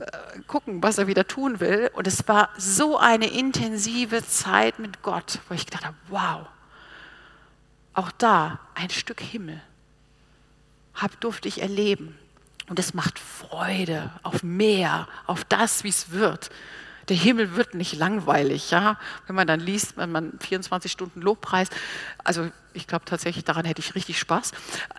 äh, 0.00 0.06
gucken, 0.46 0.82
was 0.82 0.96
er 0.96 1.08
wieder 1.08 1.26
tun 1.26 1.60
will. 1.60 1.90
Und 1.92 2.06
es 2.06 2.26
war 2.26 2.48
so 2.56 2.96
eine 2.96 3.26
intensive 3.26 4.26
Zeit 4.26 4.78
mit 4.78 5.02
Gott, 5.02 5.40
wo 5.50 5.54
ich 5.54 5.66
gedacht 5.66 5.84
habe, 5.84 5.96
wow, 6.08 6.46
auch 7.92 8.10
da 8.12 8.60
ein 8.74 8.88
Stück 8.88 9.20
Himmel 9.20 9.60
hab, 10.94 11.20
durfte 11.20 11.48
ich 11.48 11.60
erleben. 11.60 12.16
Und 12.70 12.78
es 12.78 12.94
macht 12.94 13.18
Freude 13.18 14.10
auf 14.22 14.42
mehr, 14.42 15.06
auf 15.26 15.44
das, 15.44 15.84
wie 15.84 15.90
es 15.90 16.12
wird. 16.12 16.48
Der 17.08 17.16
Himmel 17.16 17.56
wird 17.56 17.74
nicht 17.74 17.96
langweilig, 17.96 18.70
ja. 18.70 18.98
Wenn 19.26 19.36
man 19.36 19.46
dann 19.46 19.60
liest, 19.60 19.96
wenn 19.96 20.12
man 20.12 20.38
24 20.40 20.92
Stunden 20.92 21.20
Lobpreis, 21.20 21.68
also 22.22 22.50
ich 22.74 22.86
glaube 22.86 23.04
tatsächlich, 23.06 23.44
daran 23.44 23.64
hätte 23.64 23.80
ich 23.80 23.94
richtig 23.94 24.18
Spaß. 24.18 24.52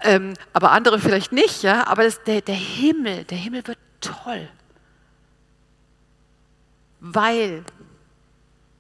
Ähm, 0.04 0.34
aber 0.54 0.72
andere 0.72 1.00
vielleicht 1.00 1.32
nicht, 1.32 1.64
ja. 1.64 1.88
Aber 1.88 2.04
das, 2.04 2.24
der, 2.24 2.42
der 2.42 2.56
Himmel, 2.56 3.24
der 3.26 3.38
Himmel 3.38 3.66
wird 3.68 3.78
toll. 4.02 4.50
Weil 7.00 7.64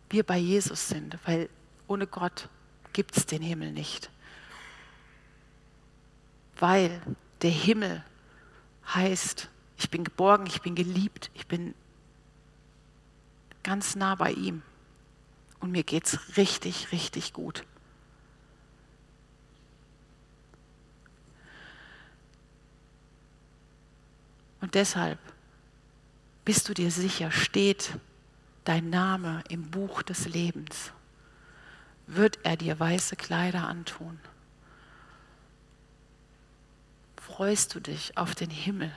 wir 0.09 0.23
bei 0.23 0.37
Jesus 0.37 0.89
sind, 0.89 1.17
weil 1.25 1.49
ohne 1.87 2.07
Gott 2.07 2.49
gibt 2.93 3.15
es 3.15 3.25
den 3.25 3.41
Himmel 3.41 3.71
nicht. 3.71 4.09
Weil 6.57 7.01
der 7.41 7.51
Himmel 7.51 8.03
heißt, 8.93 9.49
ich 9.77 9.89
bin 9.89 10.03
geborgen, 10.03 10.45
ich 10.47 10.61
bin 10.61 10.75
geliebt, 10.75 11.29
ich 11.33 11.47
bin 11.47 11.73
ganz 13.63 13.95
nah 13.95 14.15
bei 14.15 14.31
ihm. 14.31 14.61
Und 15.59 15.71
mir 15.71 15.83
geht 15.83 16.05
es 16.05 16.37
richtig, 16.37 16.91
richtig 16.91 17.33
gut. 17.33 17.65
Und 24.61 24.75
deshalb 24.75 25.19
bist 26.45 26.69
du 26.69 26.73
dir 26.73 26.91
sicher, 26.91 27.31
steht 27.31 27.97
dein 28.65 28.89
Name 28.89 29.43
im 29.49 29.69
Buch 29.71 30.01
des 30.01 30.25
Lebens, 30.27 30.91
wird 32.07 32.39
er 32.43 32.57
dir 32.57 32.79
weiße 32.79 33.15
Kleider 33.15 33.67
antun. 33.67 34.19
Freust 37.17 37.75
du 37.75 37.79
dich 37.79 38.17
auf 38.17 38.35
den 38.35 38.49
Himmel? 38.49 38.91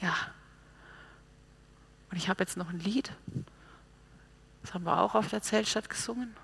Ja. 0.00 0.33
Und 2.14 2.18
ich 2.18 2.28
habe 2.28 2.44
jetzt 2.44 2.56
noch 2.56 2.70
ein 2.70 2.78
Lied. 2.78 3.10
Das 4.62 4.72
haben 4.72 4.84
wir 4.84 5.00
auch 5.00 5.16
auf 5.16 5.30
der 5.30 5.42
Zeltstadt 5.42 5.90
gesungen. 5.90 6.36